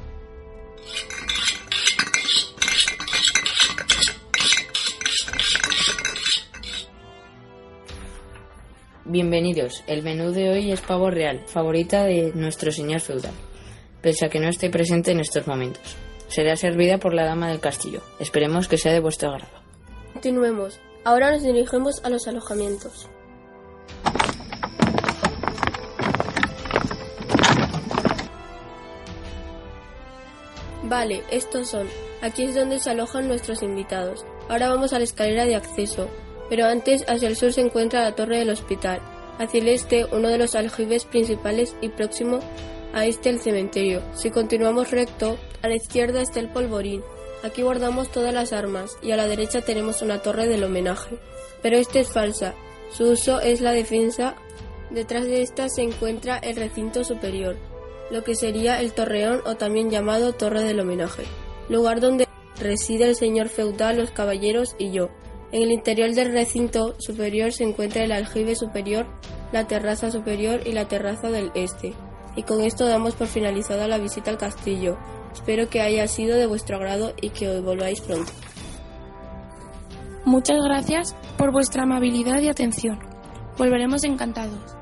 Bienvenidos. 9.04 9.85
El 9.87 10.02
menú 10.02 10.33
de 10.33 10.50
hoy 10.50 10.73
es 10.73 10.81
pavo 10.81 11.11
real, 11.11 11.45
favorita 11.47 12.04
de 12.04 12.33
nuestro 12.35 12.73
señor 12.73 13.00
feudal, 13.00 13.35
pese 14.00 14.26
a 14.26 14.28
que 14.28 14.40
no 14.40 14.49
esté 14.49 14.69
presente 14.69 15.12
en 15.12 15.21
estos 15.21 15.47
momentos. 15.47 15.97
será 16.26 16.57
servida 16.57 16.99
por 16.99 17.12
la 17.12 17.26
dama 17.26 17.50
del 17.50 17.61
castillo. 17.61 18.00
Esperemos 18.19 18.66
que 18.66 18.78
sea 18.78 18.92
de 18.92 19.00
vuestro 19.00 19.28
agrado. 19.28 19.52
Continuemos. 20.14 20.81
Ahora 21.05 21.33
nos 21.33 21.43
dirigimos 21.43 22.01
a 22.05 22.11
los 22.11 22.29
alojamientos. 22.29 23.09
Vale, 30.85 31.23
estos 31.31 31.71
son. 31.71 31.89
Aquí 32.21 32.45
es 32.45 32.55
donde 32.55 32.79
se 32.79 32.91
alojan 32.91 33.27
nuestros 33.27 33.63
invitados. 33.63 34.25
Ahora 34.49 34.69
vamos 34.69 34.93
a 34.93 34.99
la 34.99 35.05
escalera 35.05 35.45
de 35.45 35.57
acceso. 35.57 36.09
Pero 36.49 36.67
antes, 36.67 37.05
hacia 37.09 37.29
el 37.29 37.37
sur 37.37 37.53
se 37.53 37.63
encuentra 37.63 38.03
la 38.03 38.15
torre 38.15 38.39
del 38.39 38.51
hospital. 38.51 39.01
Hacia 39.39 39.61
el 39.61 39.69
este, 39.69 40.05
uno 40.13 40.29
de 40.29 40.39
los 40.39 40.55
aljibes 40.55 41.05
principales 41.05 41.75
y 41.81 41.89
próximo 41.89 42.39
a 42.93 43.07
este 43.07 43.31
el 43.31 43.41
cementerio. 43.41 44.03
Si 44.15 44.31
continuamos 44.31 44.91
recto, 44.91 45.39
a 45.63 45.69
la 45.69 45.75
izquierda 45.75 46.21
está 46.21 46.39
el 46.39 46.51
polvorín. 46.51 47.03
Aquí 47.43 47.63
guardamos 47.63 48.11
todas 48.11 48.33
las 48.33 48.53
armas 48.53 48.97
y 49.03 49.11
a 49.11 49.17
la 49.17 49.27
derecha 49.27 49.63
tenemos 49.63 50.03
una 50.03 50.23
torre 50.23 50.47
del 50.47 50.65
homenaje. 50.65 51.19
Pero 51.61 51.77
esta 51.77 52.01
es 52.01 52.09
falsa. 52.09 52.55
Su 52.93 53.11
uso 53.11 53.41
es 53.41 53.61
la 53.61 53.73
defensa. 53.73 54.37
Detrás 54.91 55.25
de 55.25 55.43
esta 55.43 55.69
se 55.69 55.83
encuentra 55.83 56.37
el 56.39 56.57
recinto 56.57 57.03
superior, 57.03 57.57
lo 58.11 58.23
que 58.25 58.35
sería 58.35 58.81
el 58.81 58.93
torreón 58.93 59.41
o 59.47 59.57
también 59.57 59.91
llamado 59.91 60.35
torre 60.35 60.63
del 60.63 60.81
homenaje, 60.81 61.23
lugar 61.71 62.01
donde 62.01 62.29
reside 62.61 63.05
el 63.05 63.17
señor 63.17 63.49
feudal, 63.49 63.97
los 63.97 64.11
caballeros 64.11 64.77
y 64.79 64.91
yo. 64.91 65.09
En 65.51 65.63
el 65.63 65.73
interior 65.73 66.13
del 66.13 66.33
recinto 66.33 66.95
superior 66.99 67.53
se 67.53 67.65
encuentra 67.65 68.05
el 68.05 68.13
aljibe 68.13 68.55
superior, 68.55 69.07
la 69.51 69.67
terraza 69.67 70.11
superior 70.11 70.61
y 70.67 70.73
la 70.73 70.89
terraza 70.89 71.31
del 71.31 71.51
este. 71.55 71.95
Y 72.37 72.43
con 72.43 72.61
esto 72.61 72.87
damos 72.87 73.15
por 73.15 73.29
finalizada 73.29 73.89
la 73.89 73.99
visita 73.99 74.31
al 74.31 74.39
castillo. 74.39 74.99
Espero 75.33 75.69
que 75.69 75.81
haya 75.81 76.07
sido 76.07 76.37
de 76.37 76.47
vuestro 76.47 76.77
agrado 76.77 77.15
y 77.21 77.31
que 77.31 77.49
os 77.49 77.62
volváis 77.62 78.01
pronto. 78.01 78.31
Muchas 80.25 80.59
gracias 80.62 81.17
por 81.37 81.53
vuestra 81.53 81.83
amabilidad 81.83 82.41
y 82.41 82.49
atención. 82.49 82.99
Volveremos 83.59 84.05
encantados. 84.05 84.77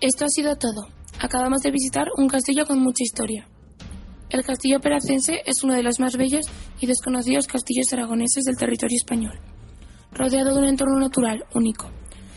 Esto 0.00 0.24
ha 0.24 0.28
sido 0.28 0.56
todo. 0.56 0.86
Acabamos 1.20 1.60
de 1.62 1.72
visitar 1.72 2.06
un 2.16 2.28
castillo 2.28 2.64
con 2.64 2.78
mucha 2.78 3.02
historia. 3.02 3.48
El 4.30 4.44
castillo 4.44 4.78
peracense 4.78 5.42
es 5.44 5.64
uno 5.64 5.74
de 5.74 5.82
los 5.82 5.98
más 5.98 6.16
bellos 6.16 6.46
y 6.80 6.86
desconocidos 6.86 7.46
castillos 7.46 7.92
aragoneses 7.92 8.44
del 8.44 8.56
territorio 8.56 8.96
español, 8.96 9.40
rodeado 10.12 10.54
de 10.54 10.58
un 10.60 10.68
entorno 10.68 10.98
natural 10.98 11.44
único. 11.54 11.90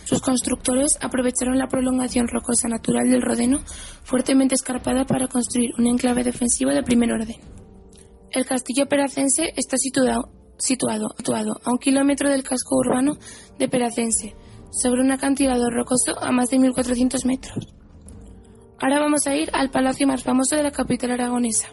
Sus 0.03 0.21
constructores 0.21 0.97
aprovecharon 0.99 1.57
la 1.57 1.67
prolongación 1.67 2.27
rocosa 2.27 2.67
natural 2.67 3.09
del 3.09 3.21
Rodeno, 3.21 3.59
fuertemente 4.03 4.55
escarpada, 4.55 5.05
para 5.05 5.27
construir 5.27 5.71
un 5.77 5.87
enclave 5.87 6.23
defensivo 6.23 6.71
de 6.71 6.83
primer 6.83 7.11
orden. 7.11 7.37
El 8.31 8.45
castillo 8.45 8.87
peracense 8.87 9.53
está 9.55 9.77
situado, 9.77 10.31
a 11.63 11.71
un 11.71 11.77
kilómetro 11.77 12.29
del 12.29 12.43
casco 12.43 12.77
urbano 12.77 13.17
de 13.57 13.67
Peracense, 13.69 14.35
sobre 14.71 15.01
un 15.01 15.11
acantilado 15.11 15.69
rocoso 15.69 16.17
a 16.21 16.31
más 16.31 16.49
de 16.49 16.59
1400 16.59 17.25
metros. 17.25 17.67
Ahora 18.79 18.99
vamos 18.99 19.27
a 19.27 19.35
ir 19.35 19.49
al 19.53 19.69
palacio 19.69 20.07
más 20.07 20.23
famoso 20.23 20.55
de 20.55 20.63
la 20.63 20.71
capital 20.71 21.11
aragonesa, 21.11 21.67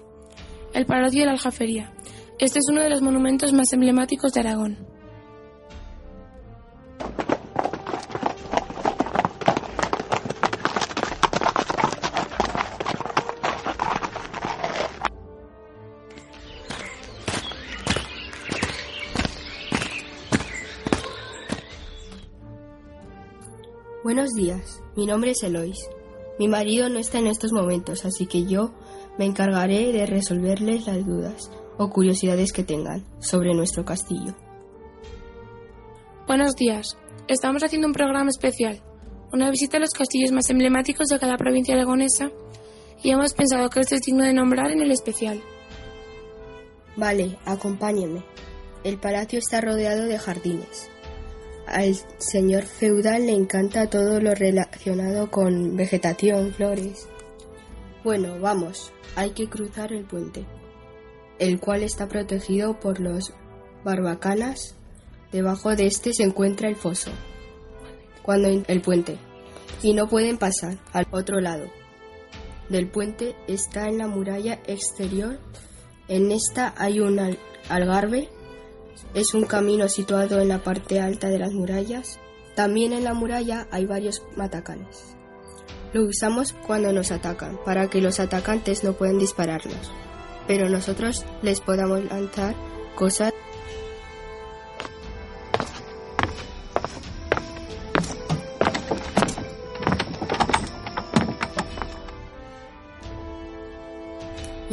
el 0.75 0.85
Palacio 0.85 1.21
de 1.21 1.27
la 1.27 1.33
Aljafería. 1.33 1.93
Este 2.39 2.59
es 2.59 2.67
uno 2.71 2.83
de 2.83 2.91
los 2.91 3.03
monumentos 3.03 3.53
más 3.53 3.73
emblemáticos 3.73 4.33
de 4.33 4.41
Aragón. 4.41 4.98
Buenos 24.09 24.33
días, 24.33 24.81
mi 24.97 25.05
nombre 25.05 25.33
es 25.33 25.43
Elois. 25.43 25.77
Mi 26.39 26.49
marido 26.49 26.89
no 26.89 26.99
está 26.99 27.19
en 27.19 27.27
estos 27.27 27.53
momentos, 27.53 28.07
así 28.07 28.25
que 28.25 28.47
yo 28.47 28.73
me 29.19 29.27
encargaré 29.27 29.93
de 29.93 30.07
resolverles 30.07 30.87
las 30.87 31.05
dudas 31.05 31.51
o 31.77 31.91
curiosidades 31.91 32.53
que 32.53 32.65
tengan 32.65 33.05
sobre 33.21 33.53
nuestro 33.53 33.85
castillo. 33.85 34.35
Buenos 36.29 36.57
días. 36.57 36.99
Estamos 37.27 37.63
haciendo 37.63 37.87
un 37.87 37.95
programa 37.95 38.29
especial, 38.29 38.83
una 39.33 39.51
visita 39.51 39.79
a 39.79 39.81
los 39.81 39.95
castillos 39.95 40.31
más 40.31 40.51
emblemáticos 40.51 41.09
de 41.09 41.19
cada 41.19 41.39
provincia 41.39 41.75
aragonesa 41.75 42.31
y 43.03 43.13
hemos 43.13 43.33
pensado 43.33 43.71
que 43.71 43.81
este 43.81 43.95
es 43.95 44.03
digno 44.03 44.25
de 44.25 44.35
nombrar 44.35 44.71
en 44.71 44.83
el 44.83 44.91
especial. 44.91 45.43
Vale, 46.97 47.39
acompáñeme. 47.47 48.23
El 48.85 48.99
palacio 48.99 49.39
está 49.39 49.63
rodeado 49.63 50.05
de 50.05 50.19
jardines. 50.19 50.91
Al 51.67 51.97
señor 52.19 52.65
feudal 52.65 53.25
le 53.25 53.33
encanta 53.33 53.89
todo 53.89 54.21
lo 54.21 54.35
relacionado 54.35 55.31
con 55.31 55.77
vegetación, 55.77 56.53
flores. 56.53 57.09
Bueno, 58.05 58.39
vamos, 58.39 58.93
hay 59.17 59.31
que 59.31 59.49
cruzar 59.49 59.95
el 59.95 60.05
puente, 60.05 60.45
el 61.39 61.59
cual 61.59 61.83
está 61.83 62.07
protegido 62.07 62.79
por 62.79 63.01
los 63.01 63.33
barbacanas. 63.83 64.78
Debajo 65.33 65.77
de 65.77 65.87
este 65.87 66.13
se 66.15 66.23
encuentra 66.23 66.69
el 66.69 66.77
foso, 66.77 67.11
cuando 68.23 68.49
el 68.49 68.81
puente, 68.81 69.19
y 69.83 69.93
no 69.95 70.09
pueden 70.09 70.39
pasar 70.39 70.79
al 70.93 71.07
otro 71.11 71.41
lado. 71.41 71.67
Del 72.69 72.89
puente 72.89 73.35
está 73.47 73.89
en 73.89 73.99
la 73.99 74.07
muralla 74.07 74.61
exterior. 74.67 75.39
En 76.09 76.33
esta 76.33 76.75
hay 76.77 77.01
un 77.01 77.19
al- 77.19 77.39
algarve. 77.69 78.29
Es 79.15 79.33
un 79.35 79.45
camino 79.45 79.89
situado 79.89 80.41
en 80.41 80.49
la 80.49 80.63
parte 80.63 81.01
alta 81.01 81.29
de 81.29 81.39
las 81.39 81.53
murallas. 81.53 82.19
También 82.55 82.93
en 82.93 83.05
la 83.05 83.15
muralla 83.15 83.67
hay 83.71 83.87
varios 83.87 84.23
matacanes. 84.37 85.15
Lo 85.93 86.05
usamos 86.05 86.53
cuando 86.67 86.93
nos 86.93 87.11
atacan, 87.13 87.59
para 87.65 87.89
que 87.89 88.01
los 88.03 88.21
atacantes 88.21 88.85
no 88.85 88.93
puedan 88.95 89.19
dispararnos, 89.19 89.91
pero 90.47 90.69
nosotros 90.69 91.25
les 91.41 91.61
podamos 91.61 92.05
lanzar 92.05 92.55
cosas. 92.95 93.33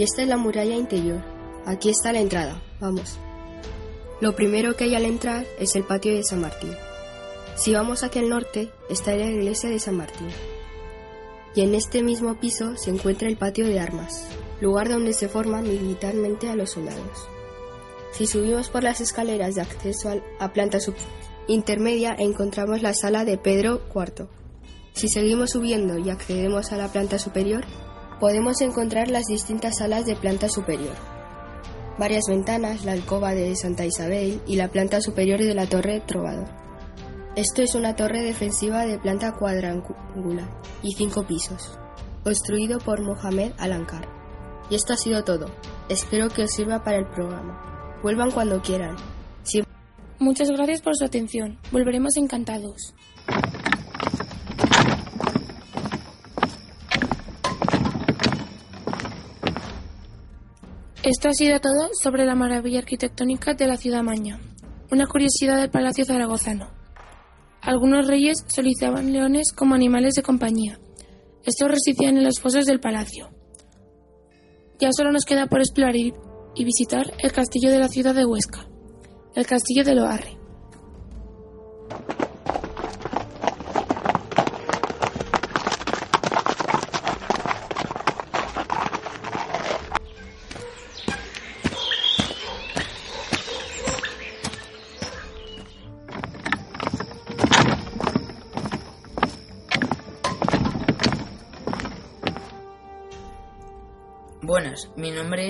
Esta 0.06 0.22
es 0.22 0.28
la 0.28 0.38
muralla 0.38 0.76
interior. 0.76 1.20
Aquí 1.65 1.89
está 1.89 2.13
la 2.13 2.20
entrada. 2.20 2.62
Vamos. 2.80 3.18
Lo 4.22 4.36
primero 4.36 4.76
que 4.76 4.84
hay 4.84 4.94
al 4.94 5.04
entrar 5.04 5.46
es 5.60 5.76
el 5.76 5.84
patio 5.84 6.13
de 6.13 6.24
San 6.24 6.41
Martín. 6.41 6.74
Si 7.56 7.74
vamos 7.74 8.04
hacia 8.04 8.22
el 8.22 8.30
norte, 8.30 8.70
está 8.88 9.15
la 9.15 9.26
iglesia 9.26 9.68
de 9.68 9.80
San 9.80 9.98
Martín. 9.98 10.28
Y 11.56 11.62
en 11.62 11.74
este 11.74 12.04
mismo 12.04 12.39
piso 12.39 12.78
se 12.78 12.91
encuentra 12.91 13.28
el 13.28 13.38
patio 13.38 13.65
de 13.65 13.80
armas, 13.80 14.28
lugar 14.62 14.89
donde 14.89 15.13
se 15.13 15.28
forman 15.28 15.63
militarmente 15.63 16.50
a 16.50 16.56
los 16.56 16.72
soldados. 16.72 17.28
Si 18.12 18.28
subimos 18.28 18.70
por 18.70 18.84
las 18.84 19.02
escaleras 19.02 19.56
de 19.56 19.62
acceso 19.62 20.22
a 20.39 20.54
planta 20.54 20.78
intermedia, 21.48 22.15
encontramos 22.18 22.84
la 22.84 22.94
sala 22.94 23.26
de 23.26 23.39
Pedro 23.39 23.82
IV. 23.94 24.28
Si 24.94 25.10
seguimos 25.10 25.52
subiendo 25.52 25.98
y 25.98 26.12
accedemos 26.12 26.72
a 26.72 26.78
la 26.78 26.91
planta 26.91 27.18
superior, 27.18 27.65
podemos 28.19 28.62
encontrar 28.62 29.10
las 29.10 29.25
distintas 29.25 29.78
salas 29.78 30.06
de 30.06 30.15
planta 30.15 30.49
superior. 30.49 30.95
Varias 31.97 32.25
ventanas, 32.28 32.84
la 32.84 32.91
alcoba 32.91 33.34
de 33.34 33.56
Santa 33.56 33.86
Isabel 33.86 34.41
y 34.45 34.56
la 34.56 34.69
planta 34.69 35.01
superior 35.01 35.39
de 35.39 35.54
la 35.54 35.65
torre 35.65 36.01
Trovador. 36.01 36.47
Esto 37.36 37.62
es 37.62 37.75
una 37.75 37.95
torre 37.95 38.21
defensiva 38.21 38.86
de 38.86 38.97
planta 38.97 39.34
cuadrangular 39.34 40.49
y 40.82 40.93
cinco 40.93 41.25
pisos, 41.25 41.78
construido 42.23 42.80
por 42.80 43.01
Mohamed 43.01 43.54
Alankar. 43.58 44.08
Y 44.69 44.75
esto 44.75 44.93
ha 44.93 44.97
sido 44.97 45.23
todo. 45.23 45.47
Espero 45.89 46.30
que 46.30 46.43
os 46.43 46.51
sirva 46.51 46.84
para 46.84 46.97
el 46.97 47.08
programa. 47.08 47.99
Vuelvan 48.01 48.32
cuando 48.32 48.62
quieran. 48.62 48.95
Si 49.43 49.63
Muchas 50.19 50.49
gracias 50.49 50.82
por 50.82 50.95
su 50.95 51.06
atención. 51.06 51.60
Volveremos 51.71 52.15
encantados. 52.17 52.93
Esto 61.06 61.30
ha 61.30 61.34
sido 61.34 61.60
todo 61.60 61.91
sobre 62.02 62.26
la 62.26 62.34
maravilla 62.34 62.80
arquitectónica 62.80 63.54
de 63.54 63.68
la 63.68 63.78
ciudad 63.78 64.02
maña. 64.02 64.39
Una 64.91 65.06
curiosidad 65.06 65.60
del 65.60 65.70
Palacio 65.70 66.04
Zaragozano. 66.04 66.72
Algunos 67.62 68.08
reyes 68.08 68.44
solicitaban 68.48 69.13
leones 69.13 69.52
como 69.56 69.76
animales 69.76 70.15
de 70.15 70.24
compañía. 70.24 70.80
Estos 71.44 71.70
residían 71.70 72.18
en 72.18 72.24
los 72.24 72.39
fosos 72.39 72.65
del 72.65 72.80
palacio. 72.80 73.30
Ya 74.80 74.89
solo 74.91 75.12
nos 75.12 75.26
queda 75.26 75.46
por 75.46 75.60
explorar 75.60 75.96
y 75.96 76.12
visitar 76.65 77.13
el 77.20 77.32
castillo 77.32 77.70
de 77.70 77.78
la 77.78 77.88
ciudad 77.88 78.15
de 78.15 78.26
Huesca, 78.26 78.68
el 79.36 79.46
castillo 79.46 79.84
de 79.84 79.94
Loarre. 79.94 80.35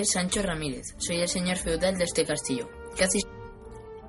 Sancho 0.06 0.42
Ramírez. 0.42 0.94
Soy 0.98 1.20
el 1.20 1.28
señor 1.28 1.56
feudal 1.56 1.98
de 1.98 2.04
este 2.04 2.24
castillo. 2.24 2.68
¿Qué 2.96 3.04
hacéis? 3.04 3.24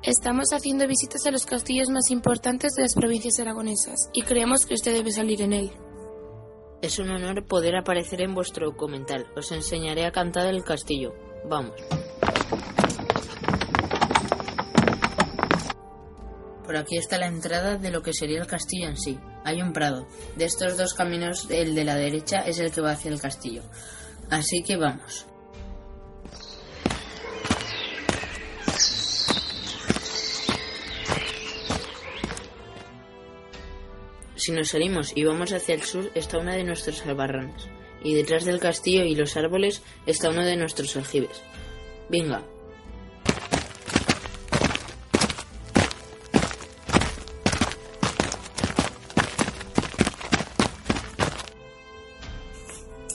Estamos 0.03 0.53
haciendo 0.53 0.87
visitas 0.87 1.25
a 1.25 1.31
los 1.31 1.45
castillos 1.45 1.89
más 1.89 2.11
importantes 2.11 2.73
de 2.75 2.83
las 2.83 2.93
provincias 2.93 3.39
aragonesas 3.39 4.09
y 4.13 4.21
creemos 4.21 4.65
que 4.65 4.75
usted 4.75 4.93
debe 4.93 5.11
salir 5.11 5.41
en 5.41 5.53
él. 5.53 5.71
Es 6.81 6.99
un 6.99 7.09
honor 7.09 7.45
poder 7.45 7.75
aparecer 7.75 8.21
en 8.21 8.35
vuestro 8.35 8.67
documental. 8.67 9.25
Os 9.35 9.51
enseñaré 9.51 10.05
a 10.05 10.11
cantar 10.11 10.45
el 10.45 10.63
castillo. 10.63 11.13
Vamos. 11.49 11.73
Por 16.63 16.77
aquí 16.77 16.97
está 16.97 17.17
la 17.17 17.27
entrada 17.27 17.77
de 17.77 17.91
lo 17.91 18.01
que 18.01 18.13
sería 18.13 18.39
el 18.39 18.47
castillo 18.47 18.89
en 18.89 18.97
sí. 18.97 19.17
Hay 19.43 19.61
un 19.61 19.73
prado. 19.73 20.05
De 20.35 20.45
estos 20.45 20.77
dos 20.77 20.93
caminos, 20.93 21.47
el 21.49 21.73
de 21.73 21.85
la 21.85 21.95
derecha 21.95 22.41
es 22.41 22.59
el 22.59 22.71
que 22.71 22.81
va 22.81 22.91
hacia 22.91 23.09
el 23.09 23.21
castillo. 23.21 23.63
Así 24.29 24.61
que 24.63 24.75
vamos. 24.75 25.25
Si 34.47 34.53
nos 34.53 34.69
salimos 34.69 35.11
y 35.13 35.25
vamos 35.25 35.51
hacia 35.51 35.75
el 35.75 35.81
sur 35.81 36.09
está 36.15 36.37
una 36.37 36.55
de 36.55 36.63
nuestras 36.63 37.05
albarranas. 37.05 37.67
Y 38.01 38.13
detrás 38.13 38.45
del 38.45 38.61
castillo 38.61 39.03
y 39.03 39.13
los 39.13 39.35
árboles 39.35 39.81
está 40.05 40.29
uno 40.29 40.45
de 40.45 40.55
nuestros 40.55 40.95
aljibes. 40.95 41.41
Venga, 42.07 42.45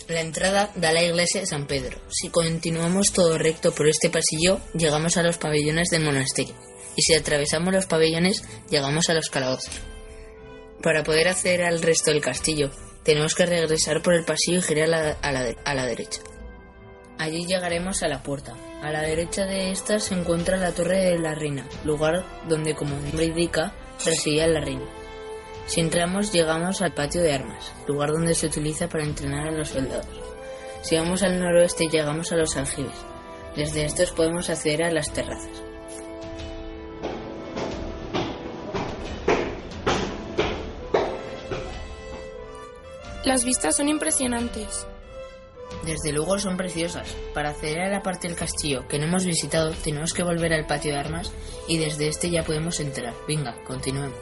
La 0.09 0.21
entrada 0.21 0.71
da 0.75 0.93
la 0.93 1.03
iglesia 1.03 1.41
de 1.41 1.47
San 1.47 1.67
Pedro. 1.67 1.99
Si 2.11 2.29
continuamos 2.29 3.15
todo 3.15 3.39
recto 3.39 3.73
por 3.75 3.89
este 3.89 4.11
pasillo, 4.11 4.61
llegamos 4.75 5.17
a 5.17 5.23
los 5.23 5.39
pabellones 5.39 5.89
del 5.89 6.05
monasterio. 6.05 6.55
Y 6.95 7.01
si 7.01 7.15
atravesamos 7.15 7.73
los 7.73 7.87
pabellones, 7.87 8.45
llegamos 8.69 9.09
a 9.09 9.15
los 9.15 9.31
calabozos. 9.31 9.92
Para 10.83 11.05
poder 11.05 11.29
acceder 11.29 11.63
al 11.63 11.81
resto 11.81 12.11
del 12.11 12.21
castillo, 12.21 12.71
tenemos 13.05 13.37
que 13.37 13.47
regresar 13.47 14.03
por 14.03 14.15
el 14.15 14.25
pasillo 14.25 14.59
y 14.59 14.63
girar 14.63 15.17
a 15.23 15.75
la, 15.75 15.87
derecha. 15.87 16.21
Allí 17.19 17.47
llegaremos 17.47 18.03
a 18.03 18.09
la 18.09 18.23
puerta. 18.23 18.55
A 18.83 18.91
la 18.91 19.03
derecha 19.03 19.47
de 19.47 19.71
esta 19.71 20.01
se 20.01 20.15
encuentra 20.15 20.57
la 20.57 20.73
Torre 20.73 20.99
de 21.05 21.19
la 21.21 21.37
Reina, 21.37 21.69
lugar 21.85 22.25
donde, 22.49 22.75
como 22.75 22.97
nombre 22.97 23.27
indica, 23.27 23.73
residía 24.05 24.49
la 24.49 24.61
reina. 24.61 24.87
Si 25.67 25.81
entramos, 25.81 26.33
llegamos 26.33 26.83
al 26.83 26.93
patio 26.93 27.23
de 27.23 27.33
armas, 27.33 27.73
lugar 27.87 28.11
donde 28.11 28.35
se 28.35 28.47
utiliza 28.47 28.89
para 28.89 29.05
entrenar 29.05 29.47
a 29.47 29.53
los 29.53 29.69
soldados. 29.69 30.07
Si 30.83 30.97
vamos 30.97 31.23
al 31.23 31.39
noroeste, 31.39 31.87
llegamos 31.87 32.33
a 32.33 32.37
los 32.37 32.57
aljibes. 32.57 32.97
Desde 33.55 33.85
estos 33.85 34.11
podemos 34.11 34.51
acceder 34.51 34.83
a 34.83 34.91
las 34.91 35.13
terrazas. 35.13 35.72
Las 43.25 43.45
vistas 43.45 43.77
son 43.77 43.89
impresionantes. 43.89 44.85
Desde 45.87 46.13
luego 46.13 46.39
son 46.39 46.57
preciosas. 46.57 47.17
Para 47.35 47.51
acceder 47.51 47.83
a 47.83 47.89
la 47.89 48.03
parte 48.03 48.27
del 48.27 48.37
castillo 48.37 48.89
que 48.89 48.99
no 48.99 49.05
hemos 49.05 49.25
visitado, 49.25 49.71
tenemos 49.85 50.13
que 50.13 50.25
volver 50.25 50.53
al 50.53 50.67
patio 50.67 50.93
de 50.93 50.99
armas 50.99 51.33
y 51.69 51.79
desde 51.79 52.09
este 52.09 52.31
ya 52.31 52.43
podemos 52.43 52.81
entrar. 52.81 53.15
Venga, 53.29 53.55
continuemos. 53.65 54.19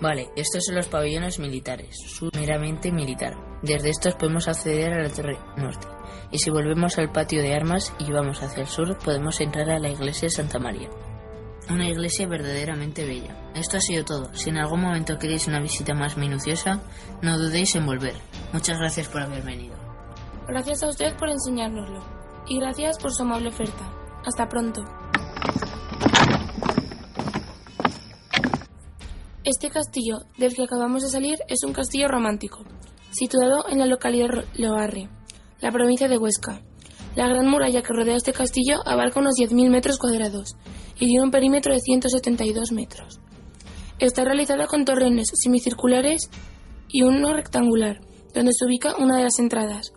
Vale, 0.00 0.30
estos 0.34 0.64
son 0.64 0.76
los 0.76 0.88
pabellones 0.88 1.38
militares, 1.38 1.96
su 1.98 2.30
meramente 2.34 2.90
militar. 2.90 3.36
Desde 3.62 3.90
estos 3.90 4.14
podemos 4.14 4.48
acceder 4.48 4.94
a 4.94 5.02
la 5.02 5.10
torre 5.10 5.38
norte. 5.58 5.86
Y 6.30 6.38
si 6.38 6.50
volvemos 6.50 6.96
al 6.98 7.12
patio 7.12 7.42
de 7.42 7.54
armas 7.54 7.92
y 7.98 8.10
vamos 8.10 8.42
hacia 8.42 8.62
el 8.62 8.68
sur, 8.68 8.98
podemos 8.98 9.40
entrar 9.40 9.70
a 9.70 9.78
la 9.78 9.90
iglesia 9.90 10.28
de 10.28 10.34
Santa 10.34 10.58
María. 10.58 10.88
Una 11.70 11.88
iglesia 11.88 12.28
verdaderamente 12.28 13.06
bella. 13.06 13.50
Esto 13.54 13.78
ha 13.78 13.80
sido 13.80 14.04
todo. 14.04 14.34
Si 14.34 14.50
en 14.50 14.58
algún 14.58 14.82
momento 14.82 15.18
queréis 15.18 15.48
una 15.48 15.60
visita 15.60 15.94
más 15.94 16.16
minuciosa, 16.16 16.82
no 17.22 17.38
dudéis 17.38 17.74
en 17.74 17.86
volver. 17.86 18.14
Muchas 18.52 18.78
gracias 18.78 19.08
por 19.08 19.22
haber 19.22 19.42
venido. 19.42 19.74
Gracias 20.46 20.82
a 20.82 20.88
usted 20.88 21.16
por 21.16 21.30
enseñárnoslo. 21.30 22.04
Y 22.46 22.60
gracias 22.60 22.98
por 22.98 23.12
su 23.12 23.22
amable 23.22 23.48
oferta. 23.48 23.90
Hasta 24.26 24.46
pronto. 24.48 24.84
Este 29.44 29.70
castillo 29.70 30.20
del 30.38 30.54
que 30.54 30.64
acabamos 30.64 31.02
de 31.02 31.08
salir 31.08 31.38
es 31.48 31.64
un 31.64 31.72
castillo 31.72 32.08
romántico, 32.08 32.64
situado 33.10 33.68
en 33.68 33.78
la 33.78 33.86
localidad 33.86 34.44
Loarre, 34.56 35.08
la 35.60 35.70
provincia 35.70 36.08
de 36.08 36.18
Huesca. 36.18 36.62
La 37.16 37.28
gran 37.28 37.46
muralla 37.46 37.82
que 37.82 37.92
rodea 37.92 38.16
este 38.16 38.32
castillo 38.32 38.80
abarca 38.86 39.20
unos 39.20 39.34
10.000 39.34 39.70
metros 39.70 39.98
cuadrados 39.98 40.56
y 40.96 41.06
tiene 41.06 41.22
un 41.22 41.30
perímetro 41.30 41.72
de 41.72 41.80
172 41.80 42.72
metros. 42.72 43.20
Está 44.00 44.24
realizada 44.24 44.66
con 44.66 44.84
torreones 44.84 45.28
semicirculares 45.34 46.28
y 46.88 47.02
uno 47.02 47.32
rectangular, 47.32 48.00
donde 48.34 48.52
se 48.52 48.64
ubica 48.64 48.96
una 48.96 49.16
de 49.16 49.24
las 49.24 49.38
entradas. 49.38 49.92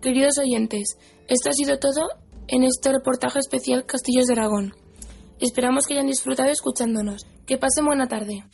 Queridos 0.00 0.38
oyentes, 0.38 0.96
esto 1.28 1.50
ha 1.50 1.52
sido 1.52 1.78
todo 1.78 2.08
en 2.46 2.62
este 2.64 2.92
reportaje 2.92 3.38
especial 3.38 3.84
Castillos 3.84 4.26
de 4.26 4.32
Aragón. 4.32 4.74
Esperamos 5.40 5.86
que 5.86 5.94
hayan 5.94 6.06
disfrutado 6.06 6.50
escuchándonos. 6.50 7.26
Que 7.46 7.58
pasen 7.58 7.84
buena 7.84 8.08
tarde. 8.08 8.44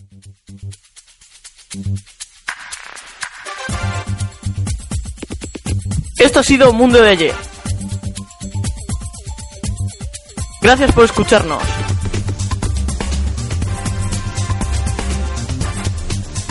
Esto 6.19 6.41
ha 6.41 6.43
sido 6.43 6.73
Mundo 6.73 7.01
de 7.01 7.09
ayer. 7.09 7.54
Gracias 10.65 10.93
por 10.93 11.05
escucharnos. 11.05 11.63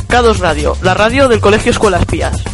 K2 0.08 0.38
Radio, 0.38 0.78
la 0.84 0.93
radio 0.93 1.28
del 1.28 1.41
Colegio 1.41 1.71
Escuela 1.71 1.97
Espías. 1.97 2.52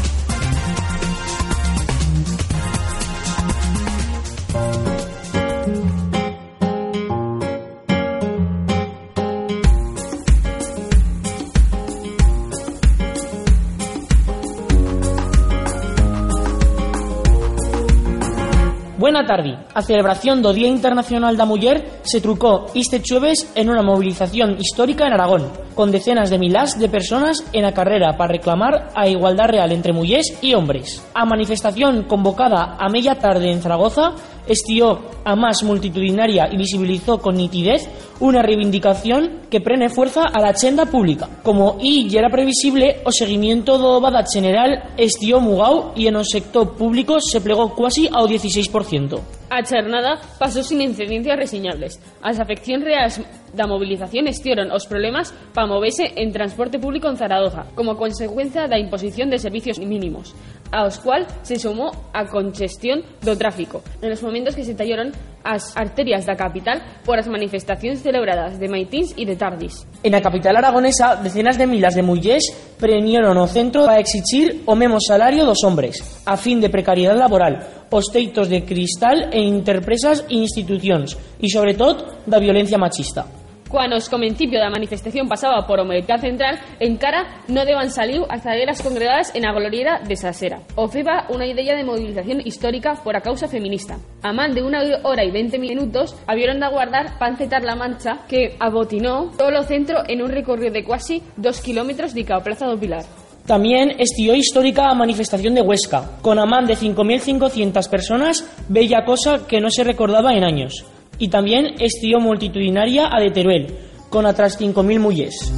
Tarde. 19.30 19.62
A 19.78 19.86
celebración 19.86 20.42
do 20.42 20.50
Día 20.58 20.66
Internacional 20.66 21.38
da 21.38 21.46
Muller 21.46 22.02
se 22.02 22.18
trucó 22.18 22.74
este 22.74 22.98
chueves 22.98 23.46
en 23.54 23.70
unha 23.70 23.86
movilización 23.86 24.58
histórica 24.58 25.06
en 25.06 25.14
Aragón, 25.14 25.46
con 25.78 25.94
decenas 25.94 26.34
de 26.34 26.42
milás 26.42 26.82
de 26.82 26.90
personas 26.90 27.46
en 27.54 27.70
a 27.70 27.78
carrera 27.78 28.18
para 28.18 28.34
reclamar 28.34 28.90
a 28.98 29.06
igualdad 29.06 29.54
real 29.54 29.70
entre 29.70 29.94
mullers 29.94 30.34
e 30.42 30.58
hombres. 30.58 31.06
A 31.14 31.30
manifestación 31.30 32.10
convocada 32.10 32.74
a 32.82 32.90
media 32.90 33.22
tarde 33.22 33.54
en 33.54 33.62
Zaragoza 33.62 34.18
estió 34.50 35.00
a 35.24 35.36
más 35.36 35.64
multitudinaria 35.64 36.50
y 36.52 36.58
visibilizó 36.58 37.22
con 37.22 37.38
nitidez 37.38 37.88
unha 38.20 38.44
reivindicación 38.44 39.48
que 39.48 39.64
prene 39.64 39.88
fuerza 39.88 40.28
a 40.28 40.44
la 40.44 40.52
agenda 40.52 40.84
pública. 40.92 41.30
Como 41.40 41.80
i 41.80 42.04
era 42.12 42.28
previsible, 42.28 43.00
o 43.08 43.12
seguimiento 43.16 43.80
do 43.80 44.04
bada 44.04 44.28
general 44.28 44.92
estió 45.00 45.40
mugao 45.40 45.96
e 45.96 46.12
en 46.12 46.20
o 46.20 46.24
sector 46.28 46.76
público 46.76 47.24
se 47.24 47.40
plegó 47.40 47.72
quasi 47.72 48.12
ao 48.12 48.28
16%. 48.28 49.40
A 49.50 49.64
charnada 49.64 50.22
pasou 50.38 50.62
sin 50.62 50.84
incidencias 50.84 51.34
reseñables. 51.34 51.98
As 52.22 52.38
afeccións 52.38 52.86
reais 52.86 53.18
da 53.50 53.66
mobilización 53.66 54.30
estieron 54.30 54.70
os 54.70 54.86
problemas 54.86 55.34
para 55.58 55.66
moverse 55.66 56.14
en 56.22 56.30
transporte 56.30 56.78
público 56.78 57.10
en 57.10 57.18
Zaragoza, 57.18 57.66
como 57.74 57.98
consecuencia 57.98 58.70
da 58.70 58.78
imposición 58.78 59.34
de 59.34 59.42
servicios 59.42 59.82
mínimos, 59.82 60.38
aos 60.72 61.00
cual 61.00 61.26
se 61.42 61.58
sumou 61.58 61.92
a 62.14 62.26
congestión 62.26 63.02
do 63.22 63.36
tráfico, 63.36 63.82
en 64.02 64.14
os 64.14 64.22
momentos 64.22 64.56
que 64.56 64.66
se 64.66 64.78
tallaron 64.78 65.12
as 65.44 65.74
arterias 65.76 66.28
da 66.28 66.36
capital 66.36 66.84
por 67.08 67.18
as 67.18 67.28
manifestacións 67.28 68.04
celebradas 68.04 68.60
de 68.60 68.68
maitins 68.68 69.16
e 69.16 69.24
de 69.24 69.40
tardis. 69.40 69.88
En 70.04 70.14
a 70.14 70.22
capital 70.22 70.60
aragonesa, 70.60 71.18
decenas 71.20 71.58
de 71.58 71.66
milas 71.66 71.96
de 71.96 72.04
mullers 72.04 72.52
prenieron 72.78 73.36
o 73.40 73.48
centro 73.48 73.88
para 73.88 74.04
exigir 74.04 74.64
o 74.68 74.76
mesmo 74.76 75.00
salario 75.00 75.48
dos 75.48 75.64
hombres, 75.64 76.00
a 76.28 76.36
fin 76.36 76.60
de 76.60 76.70
precariedade 76.70 77.20
laboral, 77.20 77.88
os 77.90 78.12
teitos 78.12 78.52
de 78.52 78.62
cristal 78.68 79.32
e 79.34 79.42
interpresas 79.42 80.28
e 80.30 80.38
institucións, 80.38 81.16
e 81.40 81.48
sobre 81.50 81.74
todo 81.74 82.24
da 82.28 82.38
violencia 82.38 82.78
machista. 82.78 83.39
Cuando 83.70 83.98
os 83.98 84.10
comencipio 84.10 84.58
da 84.58 84.74
manifestación 84.74 85.30
pasaba 85.30 85.70
por 85.70 85.78
o 85.78 85.86
Mercado 85.86 86.26
Central, 86.26 86.58
en 86.82 86.98
cara 86.98 87.46
no 87.54 87.70
deban 87.70 87.94
saliu 87.94 88.26
as 88.26 88.42
zagueras 88.42 88.82
congregadas 88.82 89.30
en 89.38 89.46
a 89.46 89.54
gloriera 89.54 90.02
de 90.02 90.18
Sasera. 90.18 90.66
Ofeba 90.74 91.30
unha 91.30 91.46
idea 91.46 91.78
de 91.78 91.86
movilización 91.86 92.42
histórica 92.42 92.98
por 93.06 93.14
a 93.14 93.22
causa 93.22 93.46
feminista. 93.46 94.02
A 94.26 94.34
man 94.34 94.58
de 94.58 94.66
unha 94.66 94.82
hora 95.06 95.22
e 95.22 95.30
20 95.30 95.62
minutos, 95.62 96.18
habieron 96.26 96.58
de 96.58 96.66
aguardar 96.66 97.22
para 97.22 97.38
la 97.62 97.78
mancha 97.78 98.26
que 98.26 98.58
abotinó 98.58 99.30
todo 99.38 99.54
o 99.54 99.64
centro 99.70 100.02
en 100.10 100.26
un 100.26 100.34
recorrido 100.34 100.74
de 100.74 100.82
quasi 100.82 101.22
dos 101.38 101.62
kilómetros 101.62 102.18
de 102.18 102.26
cao 102.26 102.42
Plaza 102.42 102.66
do 102.66 102.74
Pilar. 102.74 103.06
También 103.46 103.94
estió 104.02 104.34
histórica 104.34 104.90
manifestación 104.98 105.54
de 105.54 105.62
Huesca, 105.62 106.18
con 106.26 106.42
a 106.42 106.46
más 106.46 106.66
de 106.66 106.74
5.500 106.74 107.90
personas, 107.90 108.46
bella 108.68 109.06
cosa 109.06 109.46
que 109.46 109.62
no 109.62 109.70
se 109.70 109.86
recordaba 109.86 110.34
en 110.34 110.44
años. 110.44 110.86
Y 111.20 111.28
también 111.28 111.76
estió 111.80 112.20
multitudinaria 112.20 113.10
a 113.12 113.20
de 113.20 113.30
Teruel, 113.32 113.68
con 114.10 114.26
atrás 114.26 114.60
5.000 114.60 115.00
mulles. 115.00 115.54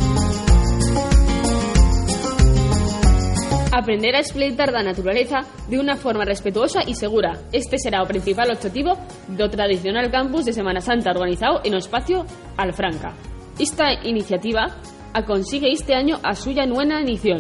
Aprender 3.72 4.16
a 4.16 4.20
explotar 4.20 4.72
la 4.72 4.84
naturaleza 4.84 5.40
de 5.70 5.80
una 5.80 5.96
forma 5.96 6.26
respetuosa 6.26 6.82
y 6.86 6.94
segura. 6.94 7.40
Este 7.52 7.80
será 7.80 8.04
o 8.04 8.06
principal 8.06 8.52
objetivo 8.52 8.98
do 9.32 9.50
tradicional 9.50 10.12
campus 10.12 10.46
de 10.46 10.54
Semana 10.54 10.82
Santa 10.82 11.10
organizado 11.12 11.62
en 11.64 11.74
o 11.74 11.78
espacio 11.78 12.26
Alfranca. 12.58 13.16
Esta 13.58 13.94
iniciativa 14.04 14.76
a 15.14 15.26
consigue 15.26 15.72
este 15.72 15.96
año 15.96 16.20
a 16.22 16.36
suya 16.36 16.66
nueva 16.66 17.02
edición 17.02 17.40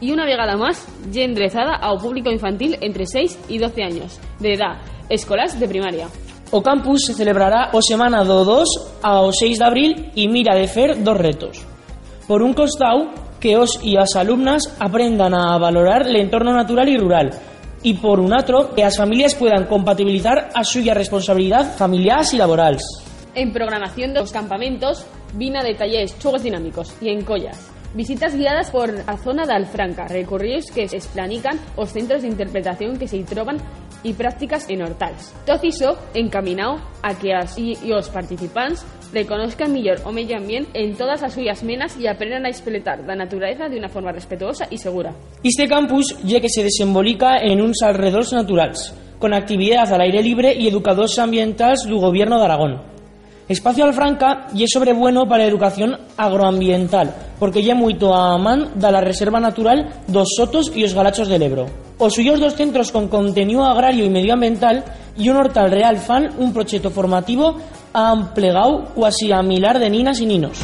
y 0.00 0.12
una 0.12 0.24
vegada 0.24 0.56
más 0.56 0.88
ya 1.12 1.22
enderezada 1.22 1.76
ao 1.76 1.98
público 1.98 2.30
infantil 2.30 2.76
entre 2.80 3.06
6 3.06 3.46
y 3.48 3.58
12 3.58 3.82
años 3.82 4.20
de 4.40 4.54
edad, 4.54 4.80
escolas 5.08 5.60
de 5.60 5.68
primaria. 5.68 6.08
O 6.50 6.62
campus 6.62 7.06
se 7.06 7.14
celebrará 7.14 7.70
o 7.74 7.82
semana 7.82 8.22
do 8.22 8.44
2 8.46 9.02
ao 9.02 9.34
6 9.34 9.58
de 9.58 9.64
abril 9.64 9.90
e 10.14 10.28
mira 10.30 10.54
de 10.54 10.70
fer 10.70 10.94
dos 11.02 11.18
retos. 11.18 11.58
Por 12.26 12.42
un 12.42 12.54
costado, 12.54 13.10
que 13.40 13.58
os 13.58 13.82
e 13.82 13.98
as 13.98 14.14
alumnas 14.14 14.70
aprendan 14.78 15.34
a 15.34 15.58
valorar 15.58 16.06
entorno 16.06 16.54
natural 16.54 16.88
y 16.88 16.96
rural 16.96 17.28
y 17.82 17.94
por 17.94 18.18
un 18.20 18.32
otro, 18.32 18.74
que 18.74 18.82
as 18.82 18.96
familias 18.96 19.34
puedan 19.34 19.66
compatibilizar 19.66 20.50
a 20.54 20.64
suya 20.64 20.94
responsabilidad 20.94 21.76
familiar 21.76 22.22
y 22.32 22.36
laboral. 22.36 22.78
En 23.34 23.52
programación 23.52 24.14
de 24.14 24.20
los 24.20 24.32
campamentos, 24.32 25.06
vina 25.34 25.62
de 25.62 25.74
talleres, 25.74 26.16
juegos 26.20 26.42
dinámicos 26.42 26.94
y 27.00 27.10
en 27.10 27.22
collas. 27.22 27.70
Visitas 27.94 28.34
guiadas 28.34 28.70
por 28.70 28.90
a 29.06 29.16
zona 29.18 29.46
de 29.46 29.54
Alfranca, 29.54 30.08
recorridos 30.08 30.70
que 30.70 30.88
se 30.88 30.96
explanican 30.96 31.60
os 31.76 31.90
centros 31.90 32.22
de 32.22 32.28
interpretación 32.28 32.98
que 32.98 33.08
se 33.08 33.22
troban 33.24 33.58
y 34.02 34.12
prácticas 34.14 34.68
en 34.68 34.82
hortals. 34.82 35.34
Tot 35.44 35.62
iso 35.64 35.96
encaminado 36.14 36.80
a 37.02 37.14
que 37.14 37.34
as 37.34 37.56
os 37.56 38.08
participantes 38.08 38.84
reconozcan 39.12 39.72
mellor 39.72 40.00
o 40.04 40.12
medio 40.12 40.36
ambiente 40.36 40.70
en 40.74 40.96
todas 40.96 41.22
as 41.22 41.34
suyas 41.34 41.62
menas 41.62 41.96
y 41.96 42.06
aprendan 42.06 42.44
a 42.46 42.48
explotar 42.48 43.00
la 43.06 43.14
naturaleza 43.14 43.68
de 43.68 43.78
una 43.78 43.88
forma 43.88 44.12
respetuosa 44.12 44.66
y 44.70 44.78
segura. 44.78 45.14
Este 45.42 45.68
campus 45.68 46.16
ya 46.24 46.40
que 46.40 46.48
se 46.48 46.62
desembolica 46.62 47.38
en 47.38 47.60
uns 47.60 47.82
alrededores 47.82 48.32
naturals, 48.32 48.94
con 49.18 49.32
actividades 49.32 49.92
al 49.92 50.00
aire 50.00 50.22
libre 50.22 50.54
y 50.54 50.68
educadores 50.68 51.18
ambientales 51.18 51.84
del 51.84 51.96
gobierno 51.96 52.38
de 52.38 52.44
Aragón. 52.44 52.95
Espacio 53.48 53.84
Alfranca 53.84 54.48
y 54.52 54.64
es 54.64 54.70
sobrebueno 54.72 55.28
para 55.28 55.44
la 55.44 55.48
educación 55.48 55.96
agroambiental, 56.16 57.14
porque 57.38 57.62
ya 57.62 57.76
muito 57.76 58.12
a 58.12 58.36
man 58.38 58.72
da 58.74 58.90
la 58.90 59.00
Reserva 59.00 59.38
Natural 59.38 60.02
dos 60.08 60.34
Sotos 60.36 60.72
y 60.74 60.82
os 60.82 60.94
Galachos 60.94 61.28
del 61.28 61.42
Ebro. 61.42 61.66
Os 61.98 62.14
suyos 62.14 62.40
dos 62.40 62.54
centros 62.54 62.90
con 62.90 63.06
contenido 63.06 63.64
agrario 63.64 64.04
y 64.04 64.10
medioambiental 64.10 64.84
y 65.16 65.28
un 65.28 65.36
hortal 65.36 65.70
real 65.70 65.98
fan 65.98 66.30
un 66.38 66.52
proyecto 66.52 66.90
formativo 66.90 67.56
amplegado 67.92 68.86
cuasi 68.94 69.30
a 69.30 69.42
milar 69.42 69.78
de 69.78 69.90
ninas 69.90 70.20
y 70.20 70.26
ninos. 70.26 70.60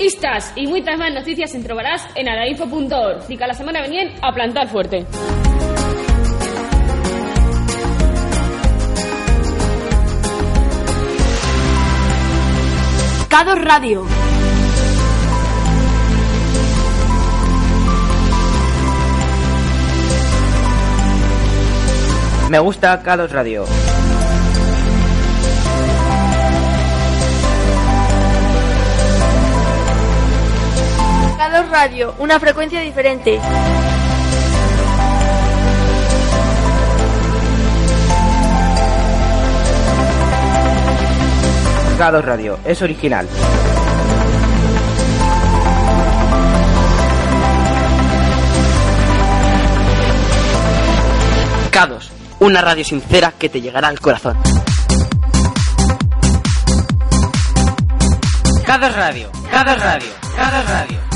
Estas 0.00 0.52
y 0.56 0.66
muchas 0.66 0.98
más 0.98 1.12
noticias 1.12 1.54
entrobarás 1.54 2.08
en 2.14 2.28
arainfo.org. 2.28 3.24
Y 3.28 3.36
la 3.36 3.54
semana 3.54 3.82
venien 3.82 4.14
a 4.22 4.32
plantar 4.32 4.66
fuerte. 4.68 5.06
Cados 13.32 13.64
Radio. 13.64 14.04
Me 22.50 22.58
gusta 22.58 23.02
Cados 23.02 23.32
Radio. 23.32 23.64
Cados 31.38 31.70
Radio, 31.70 32.14
una 32.18 32.38
frecuencia 32.38 32.82
diferente. 32.82 33.40
Cados 42.02 42.24
Radio, 42.24 42.58
es 42.64 42.82
original. 42.82 43.28
Cados, 51.70 52.10
una 52.40 52.60
radio 52.60 52.84
sincera 52.84 53.32
que 53.38 53.48
te 53.48 53.60
llegará 53.60 53.86
al 53.86 54.00
corazón. 54.00 54.36
Cados 58.66 58.96
Radio, 58.96 59.30
Cados 59.48 59.80
Radio, 59.80 60.10
Cados 60.34 60.64
Radio. 60.68 61.11